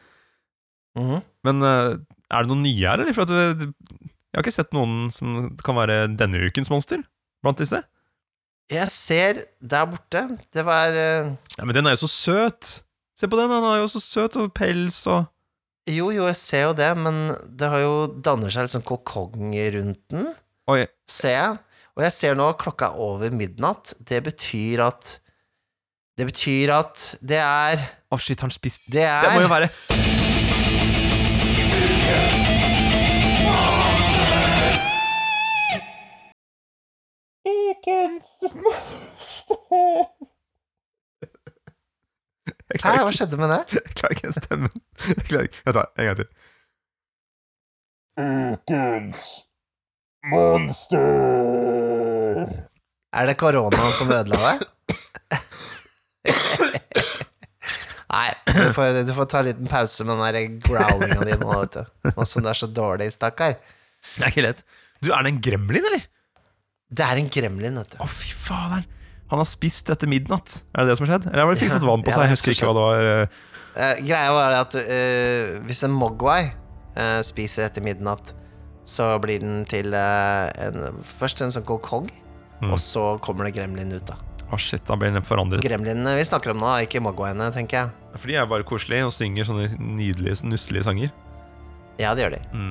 [0.99, 1.23] Mhm.
[1.47, 1.95] Men uh,
[2.27, 3.15] er det noen nye her, eller?
[3.15, 7.01] For at det, jeg har ikke sett noen som kan være denne ukens monster
[7.45, 7.79] blant disse.
[8.67, 11.29] Jeg ser der borte Det var uh...
[11.55, 12.71] Ja, Men den er jo så søt!
[13.17, 15.25] Se på den, han er jo så søt, og pels og
[15.89, 19.55] Jo, jo, jeg ser jo det, men det har jo danner seg litt sånn kokong
[19.77, 20.27] rundt den,
[20.69, 21.55] Oi, ser jeg.
[21.97, 23.95] Og jeg ser nå klokka er over midnatt.
[24.05, 25.21] Det betyr at
[26.19, 27.79] Det betyr at det er
[28.11, 29.69] å shit, har han spist Det er Det må jo være
[37.47, 37.77] Jeg
[42.75, 43.61] Hæ, hva skjedde med det?
[43.79, 44.73] jeg klarer ikke stemmen.
[45.07, 45.61] Jeg klarer ikke.
[45.71, 45.91] Vent.
[45.97, 46.29] En gang til.
[48.17, 49.23] Ukens
[50.27, 51.05] monster.
[53.17, 54.59] Er det korona som ødela deg?
[58.17, 61.49] Nei, du får, du får ta en liten pause med den der growlinga di nå,
[61.61, 61.83] vet du.
[62.17, 63.53] Nå som du er så dårlig, stakkar.
[64.17, 64.61] Det er ikke lett.
[65.03, 66.05] Du, er det en gremlin, eller?
[66.97, 67.99] Det er en gremlin, vet du.
[68.01, 68.87] Å, fy faderen.
[69.31, 70.61] Han har spist etter midnatt.
[70.75, 71.29] Er det det som har skjedd?
[71.33, 72.21] Eller har han fikk fått vann på seg?
[72.23, 73.29] Ja, Jeg husker ikke hva det var.
[73.77, 76.47] Eh, greia var det at uh, hvis en mogwai
[76.97, 78.31] uh, spiser etter midnatt,
[78.87, 82.07] så blir den til en, først en sånn kokong,
[82.57, 82.71] Mm.
[82.73, 84.15] og så kommer det gremlin ut, da.
[84.49, 85.61] Å, shit, da blir den forandret.
[85.61, 87.91] Gremlinene vi snakker om nå, ikke mogwaiene, tenker jeg.
[88.17, 91.11] For de er bare koselige og synger sånne nydelige, nusselige sanger.
[92.01, 92.41] Ja, det gjør de.
[92.57, 92.71] Mm.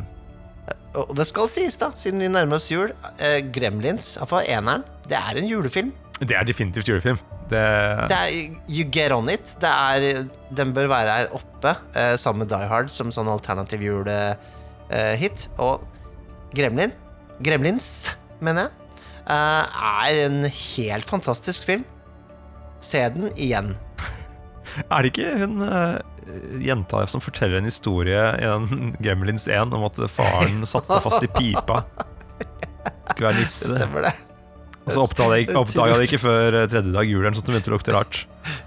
[1.04, 2.96] Og det skal sies, da, siden vi nærmer oss jul,
[3.54, 5.94] Gremlins, iallfall eneren, det er en julefilm.
[6.22, 7.18] Det er definitivt julefilm.
[7.50, 7.62] Det,
[8.10, 8.30] Det er
[8.72, 9.58] You get on it.
[9.62, 13.84] Det er, den bør være her oppe, eh, sammen med Die Hard, som sånn alternativ
[13.84, 15.50] julehit.
[15.58, 15.84] og
[16.56, 16.94] Gremlin,
[17.44, 18.72] Gremlins, mener jeg,
[19.28, 19.64] eh,
[20.08, 21.84] er en helt fantastisk film.
[22.80, 23.74] Se den igjen.
[24.92, 26.00] er det ikke hun uh,
[26.64, 31.28] jenta som forteller en historie i den Gremlins 1 om at faren satte seg fast
[31.28, 31.84] i pipa?
[33.12, 33.76] Skulle være nisse.
[33.76, 34.16] Stemmer det?
[34.86, 37.52] Og så oppdaga jeg, oppdaga det ikke før eh, tredje dag julen, eller det sånt,
[37.52, 38.24] begynte å lukte rart.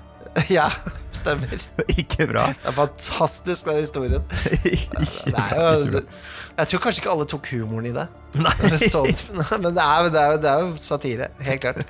[0.53, 0.69] Ja,
[1.11, 1.59] stemmer.
[1.99, 2.45] ikke bra.
[2.53, 4.23] Det er fantastisk, den historien.
[4.71, 5.01] ikke,
[5.35, 6.03] Det er jo,
[6.59, 8.05] jeg tror kanskje ikke alle tok humoren i det.
[8.39, 8.53] Nei.
[8.85, 11.83] Sånt, men det er, det, er, det er jo satire, helt klart.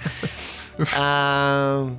[0.78, 1.90] Eh,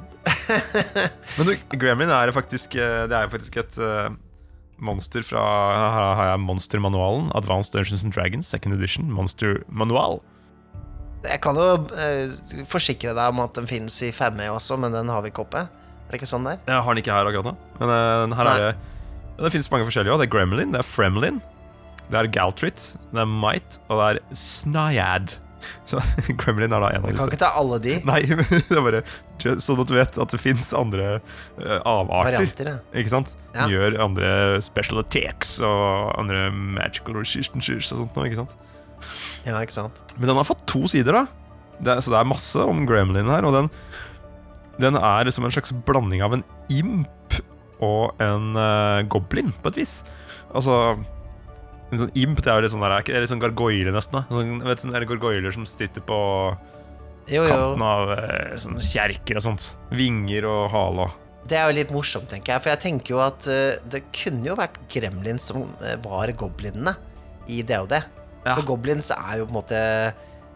[1.37, 4.09] Men du, Gremlin er faktisk eh, Det er faktisk et eh,
[4.79, 7.29] monster fra Her har jeg Monster-manualen.
[7.35, 9.11] Advanced Dungeons and Dragons, second edition.
[9.11, 10.21] Monster-manual.
[11.25, 11.67] Jeg kan jo
[11.99, 12.31] eh,
[12.69, 15.65] forsikre deg om at den finnes i 5E også, men den har vi ikke oppe.
[15.67, 16.61] Er det ikke sånn der?
[16.65, 17.55] Jeg har den ikke her akkurat nå.
[17.81, 18.55] Men eh, her Nei.
[18.55, 20.23] er det ja, Det finnes mange forskjellige òg.
[20.23, 21.43] Det er Gremlin, det er Fremlin,
[22.09, 25.35] det er Galtrit, det er Might, og det er Snyad.
[25.89, 25.99] Så
[26.39, 27.19] Gremlin er da en av disse.
[27.19, 29.03] Du kan ikke ta alle de Nei, men det er bare
[29.59, 31.11] sånn at du vet at det fins andre
[31.59, 32.39] uh, avarter.
[32.39, 32.71] varianter.
[32.71, 32.79] Ja.
[33.01, 33.35] Ikke sant?
[33.51, 33.67] Ja.
[33.71, 34.31] Gjør andre
[34.63, 38.55] special attacks og andre magical resistances og sånt noe, ikke sant?
[39.45, 40.01] Ja, ikke sant?
[40.17, 41.25] Men den har fått to sider, da.
[41.79, 43.45] Det er, så det er masse om Gremlin her.
[43.47, 43.69] Og den,
[44.81, 46.43] den er som en slags blanding av en
[46.73, 47.39] imp
[47.79, 49.99] og en uh, goblin, på et vis.
[50.49, 50.97] Altså
[51.89, 54.19] En sånn imp det er jo litt sånn der, det er litt sånn gargoyle, nesten.
[54.19, 56.19] da sånn, vet, sånn, er det gargoyler som sitter på
[57.31, 57.47] Jo, jo.
[57.49, 59.65] kanten av eh, sånne kjerker og sånt.
[59.97, 61.07] Vinger og hale
[61.49, 62.65] Det er jo litt morsomt, tenker jeg.
[62.65, 65.65] For jeg tenker jo at uh, det kunne jo vært gremlins som
[66.03, 66.93] var goblinene
[67.49, 67.95] i DOD.
[68.49, 68.55] Ja.
[68.57, 69.79] For goblins er jo på en måte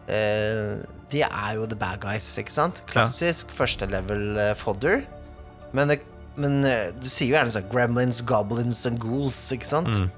[0.08, 0.82] eh,
[1.12, 2.82] De er jo the bad guys, ikke sant?
[2.90, 5.04] Klassisk første level eh, fodder.
[5.76, 6.00] Men, det,
[6.36, 9.92] men eh, du sier jo gjerne sånn gremlins, goblins and ghouls, ikke sant?
[9.94, 10.10] Mm.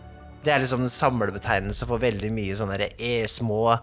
[0.47, 3.77] Det er liksom en samlebetegnelse for veldig mye sånne der, eh, små,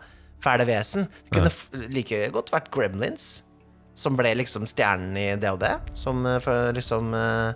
[0.44, 1.06] fæle vesen.
[1.28, 3.44] Det kunne f- like godt vært gremlins,
[4.00, 5.68] som ble liksom stjernen i DOD.
[5.98, 7.54] Som eh, for liksom eh,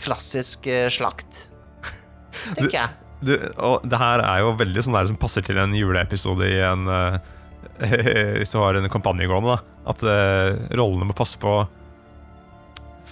[0.00, 1.44] klassisk slakt.
[2.56, 2.88] Tenker jeg.
[3.26, 6.60] Det, og det her er jo veldig sånn der som passer til en juleepisode i
[6.64, 7.18] en uh,
[8.38, 9.78] Hvis du har en kampanje gående, da.
[9.90, 11.62] At uh, rollene må passe på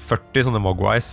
[0.09, 1.09] 40 sånne mogwais.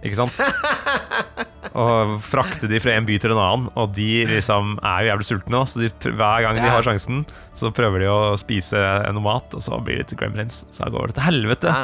[0.00, 0.40] Ikke sant?
[1.80, 3.66] og frakte de fra en by til en annen.
[3.78, 7.24] Og de liksom er jo jævlig sultne, så de, hver gang de har sjansen,
[7.56, 8.80] så prøver de å spise
[9.14, 10.64] noe mat, og så blir det til gremlins.
[10.74, 11.74] Så går det til helvete.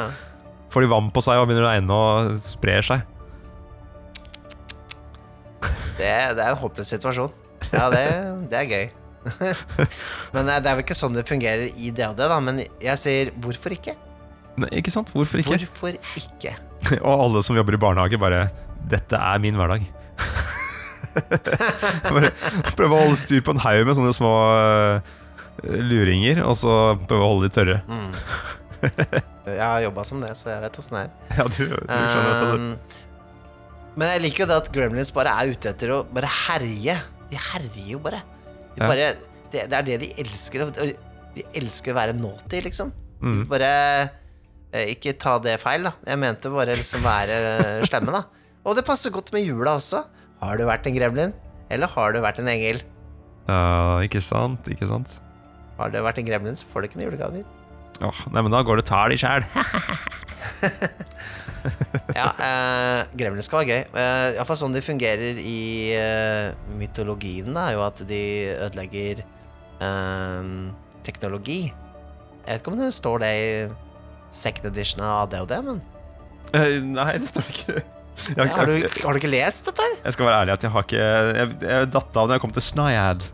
[0.73, 3.05] Får de vann på seg og begynner å regne og sprer seg.
[5.97, 7.33] Det, det er en håpløs situasjon.
[7.71, 8.05] Ja, det,
[8.51, 8.87] det er gøy.
[10.35, 12.39] men eh, det er vel ikke sånn det fungerer i DHD, da.
[12.43, 13.97] Men jeg sier hvorfor ikke?
[14.57, 15.11] Nei, ikke sant?
[15.13, 15.59] Hvorfor ikke?
[15.79, 16.55] Hvorfor ikke?
[17.05, 18.47] Og alle som jobber i barnehage, bare
[18.87, 19.83] Dette er min hverdag.
[22.13, 22.29] bare
[22.77, 25.17] prøve å holde styr på en haug med sånne små øh,
[25.81, 26.75] luringer, og så
[27.09, 27.79] prøve å holde de tørre.
[27.89, 28.13] Mm.
[29.49, 31.11] Jeg har jobba som det, så jeg vet åssen det er.
[31.39, 32.97] Ja, du, du skjønner um, du.
[33.97, 36.95] Men jeg liker jo det at Gremlins bare er ute etter å bare herje.
[37.31, 38.21] De herjer jo bare.
[38.75, 38.87] De Ja.
[38.91, 39.07] bare
[39.51, 40.67] det, det er det de elsker.
[40.67, 40.73] og
[41.37, 42.91] De elsker å være naughty, liksom.
[43.21, 43.43] Mm.
[43.49, 43.69] Bare
[44.71, 45.93] eh, Ikke ta det feil, da.
[46.05, 48.23] Jeg mente bare liksom være eh, slemme, da.
[48.67, 50.03] Og det passer godt med jula også.
[50.43, 51.33] Har du vært en gremlin?
[51.73, 52.83] Eller har du vært en engel?
[53.47, 55.17] Ja, ikke sant, ikke sant.
[55.79, 57.45] Har du vært en gremlin, så får du ikke noen julegaver.
[58.05, 59.45] Åh, nei, men da går det tæl i sjæl.
[62.17, 63.81] Ja, eh, gremlin skal være gøy.
[64.01, 65.59] Eh, Iallfall sånn de fungerer i
[65.97, 68.21] eh, mytologien, da, er jo at de
[68.67, 70.49] ødelegger eh,
[71.07, 71.59] teknologi.
[71.67, 73.51] Jeg vet ikke om det står det i
[74.33, 75.85] second edition av DOD, men
[76.55, 77.73] Eh, nei, det står ikke.
[77.77, 79.97] Jeg, ja, har, du, jeg, har du ikke lest dette her?
[79.99, 81.01] jeg skal være ærlig at jeg har ikke
[81.37, 83.25] Jeg, jeg datt av da jeg kom til Snyad.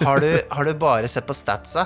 [0.00, 1.84] Har du, har du bare sett på statsa?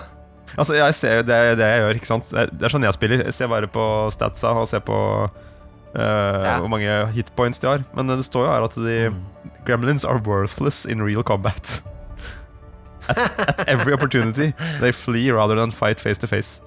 [0.57, 2.31] Altså, jeg ser det, det jeg gjør, ikke sant.
[2.31, 3.25] Det er- sånn jeg spiller.
[3.25, 3.85] Jeg ser bare på
[4.15, 4.97] statsa og ser på
[5.29, 5.31] uh,
[5.99, 6.59] Ja.
[6.61, 7.85] hvor mange hitpoints de har.
[7.95, 9.25] Men det står jo her at de Mm.
[9.67, 11.83] Gremlins are worthless in real combat.
[13.09, 16.61] At every opportunity, they flee rather than fight face to face.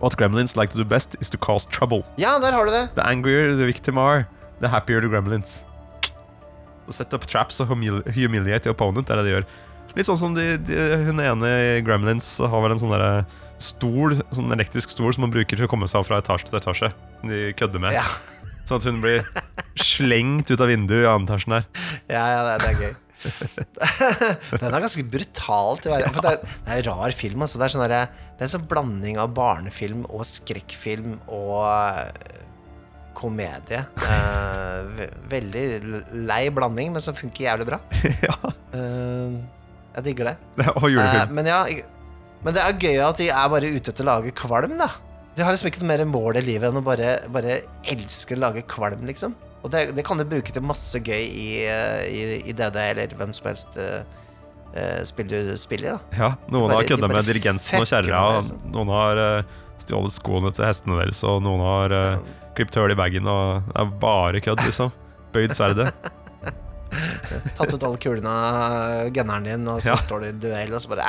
[0.00, 2.04] What gremlins like to do best is to cause trouble.
[2.18, 2.90] Ja, der har du det.
[2.94, 4.26] The angrier the victim are,
[4.60, 5.62] the happier the gremlins.
[6.88, 9.44] Å set up traps og humili humiliate the opponent, er det de gjør.
[9.94, 13.24] Litt sånn som de, de, hun ene i Gremlins har vel en sånn derre
[13.62, 16.90] stol, sånn elektrisk stol som man bruker til å komme seg fra etasje til etasje.
[17.20, 17.94] Som de kødder med.
[17.94, 18.04] Ja,
[18.68, 19.22] Sånn at hun blir
[19.76, 21.66] slengt ut av vinduet i annen etasjen der.
[22.08, 22.94] ja, ja det, det er gøy.
[24.60, 27.44] Den er ganske brutal til å være det er, det er en rar film.
[27.44, 27.60] Altså.
[27.60, 32.40] Det er sånn der, det er sånn blanding av barnefilm og skrekkfilm og eh,
[33.16, 33.84] komedie.
[34.04, 35.64] Eh, veldig
[36.28, 37.80] lei blanding, men som funker jævlig bra.
[38.28, 38.38] ja,
[38.74, 39.34] Eh,
[39.94, 40.36] jeg digger det.
[40.80, 41.22] og julefilm.
[41.22, 41.60] Eh, men ja,
[42.44, 44.90] men det er gøy at de er bare ute etter å lage kvalm, da.
[45.34, 48.42] De har liksom ikke noe mer mål i livet enn å bare, bare elske å
[48.42, 49.34] lage kvalm, liksom.
[49.64, 53.14] Og det, det kan du bruke til masse gøy i, eh, i, i DD, eller
[53.16, 54.02] hvem som helst uh,
[55.08, 56.18] spiller, spiller, da.
[56.18, 58.24] Ja, noen bare- har kødda med dirigensen og kjerra.
[58.36, 58.60] liksom.
[58.74, 62.98] Noen har uh, stjålet skoene til hestene deres, og noen har uh, klippet hull i
[62.98, 63.30] bagen.
[63.30, 64.92] Og det er bare kødd, liksom.
[65.34, 65.88] Bøyd sverdet.
[67.58, 69.98] Tatt ut alle kulene av genneren din, og så Ja.
[70.00, 71.06] står du i duell, og så bare Æ!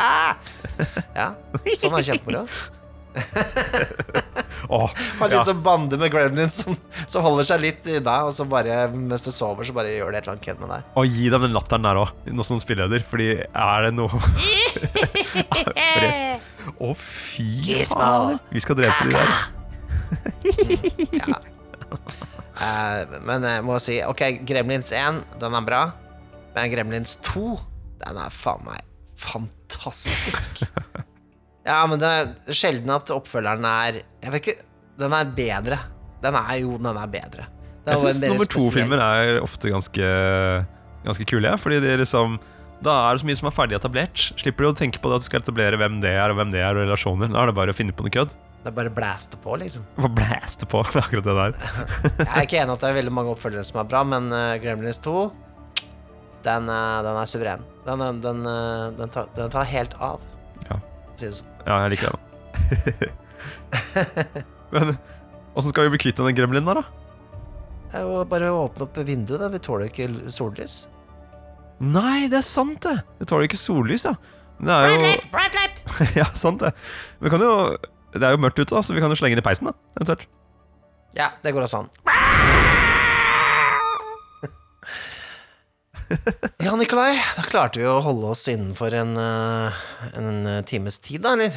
[1.16, 1.28] Ja,
[1.80, 2.44] sånn er kjempemoro.
[4.66, 5.44] Åh, Har litt ja.
[5.48, 6.74] sånn bande med gremlins som,
[7.08, 10.18] som holder seg litt unna, og så bare mens du sover, så bare gjør det
[10.20, 10.82] et eller annet kødd med deg.
[11.00, 13.00] Og gi dem den latteren der òg, nå som spilleder.
[13.08, 14.24] Fordi er det noe Fordi-
[16.82, 17.46] Å, fy
[17.86, 18.40] faen.
[18.52, 19.32] Vi skal drepe de der.
[22.56, 25.82] Eh, men jeg må si Ok, Gremlins 1, den er bra.
[26.56, 27.47] Men Gremlins 2,
[28.06, 28.84] den er faen meg
[29.16, 30.64] fantastisk.
[31.66, 34.53] Ja, men det er sjelden at oppfølgeren er Jeg vet ikke
[35.01, 35.80] Den er bedre.
[36.22, 37.47] Den er jo Den er bedre.
[37.88, 40.12] Den Jeg syns nummer to-filmer er ofte ganske
[41.08, 42.38] Ganske kule, ja, fordi er liksom
[42.86, 44.24] da er det så mye som er ferdig etablert.
[44.38, 46.51] Slipper du å tenke på det at du skal etablere hvem det er, og hvem
[46.53, 47.32] det er, og relasjoner.
[47.32, 48.34] Da er det bare å finne på noe kødd.
[48.66, 49.84] Det er bare blæste på, liksom.
[50.18, 51.57] Blæste på med akkurat det der.
[52.18, 54.55] Jeg er ikke enig at det er veldig mange oppfølgere som er bra, men uh,
[54.63, 55.13] Gremlins 2
[56.47, 57.68] den, uh, den er suveren.
[57.86, 60.22] Den, den, den, eh, den, tar, den tar helt av.
[60.66, 60.80] Ja.
[61.13, 61.53] Si det sånn.
[61.68, 63.13] Ja, jeg liker den.
[64.74, 64.95] Men
[65.53, 66.86] åssen skal vi bli kvitt den gremlinen der, da?
[67.91, 69.51] Det er jo bare åpne opp vinduet, da.
[69.53, 70.88] Vi tåler ikke sollys.
[71.86, 72.97] Nei, det er sant, det!
[73.22, 74.18] Vi tåler ikke sollys, ja.
[74.57, 75.13] Det er jo
[76.24, 76.74] Ja, sant det.
[77.22, 77.53] Vi kan jo
[78.16, 79.76] Det er jo mørkt ute, da, så vi kan jo slenge den i peisen, da.
[79.99, 80.26] Eventuelt.
[81.16, 81.89] Ja, det går også an.
[86.61, 89.80] Ja, Nikolai, da klarte vi å holde oss innenfor en, eh,
[90.20, 91.55] en eh, times tid, da, eller?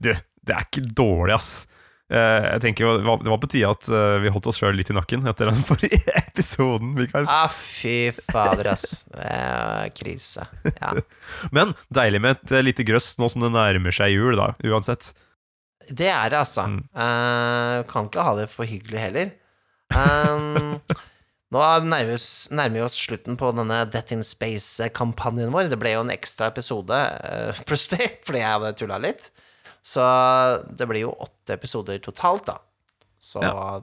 [0.00, 1.50] Du, det er ikke dårlig, ass.
[2.10, 3.86] Eh, Jeg tenker jo, Det var- på tide at
[4.24, 6.94] vi holdt oss sjøl litt i nakken etter den forrige episoden.
[6.96, 7.28] Mikael.
[7.28, 9.04] Ah, fy fader, ass.
[10.00, 10.46] Krise.
[10.80, 10.94] Ja.
[11.52, 15.12] Men deilig med et lite grøss nå som det nærmer seg jul, da, uansett.
[15.90, 16.64] Det er det, altså.
[16.70, 16.80] Mm.
[16.94, 19.32] Uh, kan ikke ha det for hyggelig heller.
[19.90, 20.76] Um,
[21.54, 25.66] nå nærmer vi oss- nærmer vi oss slutten på denne Death in Space-kampanjen vår.
[25.72, 29.30] Det ble jo en ekstra episode uh, plutselig, fordi jeg hadde tulla litt.
[29.82, 30.04] Så
[30.76, 32.58] det blir jo åtte episoder totalt, da.
[33.20, 33.80] Så Ja.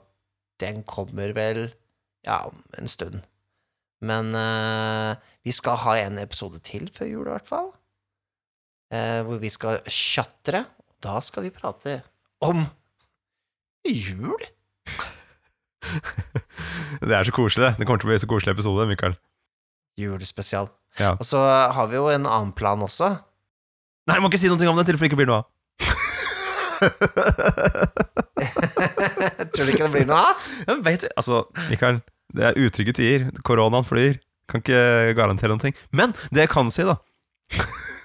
[0.64, 1.68] den kommer vel
[2.26, 3.20] ja, om en stund.
[4.06, 7.72] Men uh, vi skal ha en episode til før jul, i hvert fall.
[8.94, 10.64] Uh, hvor vi skal tjatre.
[11.04, 12.00] Da skal vi prate
[12.44, 12.66] om
[13.88, 14.42] jul.
[17.02, 17.72] Det er så koselig, det.
[17.80, 19.14] Det kommer til å bli så koselig episode, Mikael.
[20.02, 20.68] Julespesial.
[21.00, 21.12] Ja.
[21.22, 23.08] Og så har vi jo en annen plan også.
[24.08, 25.46] Nei, jeg må ikke si noe om det i tilfelle det ikke blir noe av.
[29.54, 30.36] Tror du ikke det blir noe av?
[30.68, 31.02] Jeg vet.
[31.18, 31.36] Altså,
[31.72, 31.98] Mikael,
[32.38, 33.22] det er utrygge tider.
[33.48, 34.14] Koronaen flyr.
[34.48, 34.82] Kan ikke
[35.18, 35.76] garantere noen ting.
[35.92, 36.96] Men det jeg kan si, da,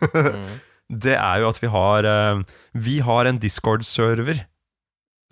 [0.03, 0.49] Mm.
[0.93, 2.43] Det er jo at vi har eh,
[2.77, 4.45] Vi har en Discord-server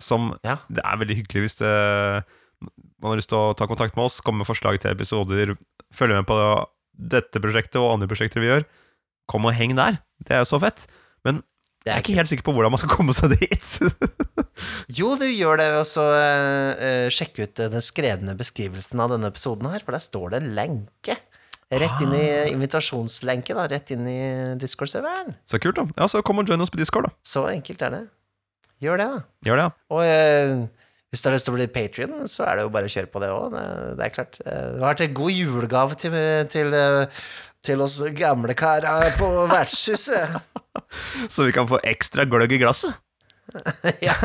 [0.01, 0.57] som Ja.
[0.67, 1.71] Det er veldig hyggelig hvis det,
[3.01, 5.53] man har lyst til å ta kontakt med oss, komme med forslag til episoder,
[5.93, 6.37] følge med på
[6.91, 8.65] dette prosjektet og andre prosjekter vi gjør.
[9.29, 10.01] Kom og heng der.
[10.25, 10.87] Det er jo så fett.
[11.25, 11.43] Men
[11.85, 13.77] jeg er ikke helt sikker på hvordan man skal komme seg dit.
[14.93, 19.31] Jo, du gjør det ved å eh, sjekke ut eh, den skrevne beskrivelsen av denne
[19.31, 21.15] episoden her, for der står det en lenke.
[21.71, 22.47] Rett inn i Ah.
[22.51, 23.67] invitasjonslenke, da.
[23.71, 24.19] Rett inn i
[24.59, 25.35] Discord-serveren.
[25.47, 25.85] så kult, da.
[25.97, 27.11] Ja, så kom og join oss på Discord, da.
[27.23, 28.01] Så enkelt er det.
[28.81, 29.21] Gjør det, da.
[29.47, 29.71] Gjør det, ja.
[29.95, 30.67] Og eh,
[31.11, 33.11] hvis du har lyst til å bli Patrion, så er det jo bare å kjøre
[33.13, 33.51] på det òg.
[33.55, 33.63] Det,
[33.99, 34.39] det er klart.
[34.45, 36.17] Eh, Det har vært en god julegave til,
[36.51, 37.21] til, eh,
[37.63, 40.41] til oss gamle karer på vertshuset.
[41.29, 42.95] Så vi kan få ekstra gløgg i glasset.
[44.07, 44.15] ja.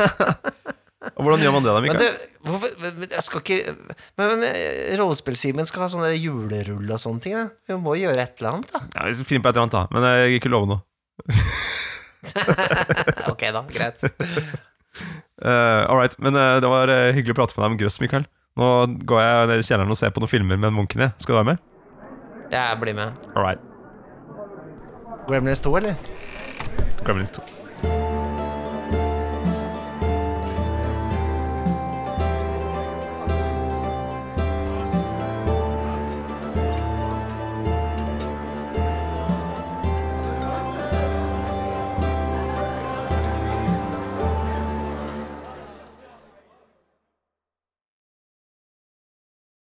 [0.97, 2.15] Og Hvordan gjør man det, da, Men, Mikael?
[2.47, 3.57] hvorfor, men jeg skal ikke
[4.17, 7.35] Men, men eh, Rollespill-Simen skal ha sånne der julerull og sånne ting.
[7.37, 7.43] Da.
[7.69, 8.79] Vi må gjøre et eller annet, da.
[8.95, 9.83] Ja, vi skal finne på et eller annet, da.
[9.93, 10.81] Men jeg gir ikke lov noe.
[13.31, 13.61] ok, da.
[13.73, 14.07] Greit.
[15.37, 15.85] Uh,
[16.17, 18.23] Men eh, det var eh, hyggelig å prate med deg om grøss, Mikael.
[18.57, 18.69] Nå
[19.05, 21.11] går jeg ned i kjelleren og ser på noen filmer med munken i.
[21.21, 21.61] Skal du være med?
[22.49, 23.27] Jeg blir med.
[23.37, 23.61] All.
[25.27, 26.01] Gremlins 2, eller?
[27.05, 27.45] Gremlins 2.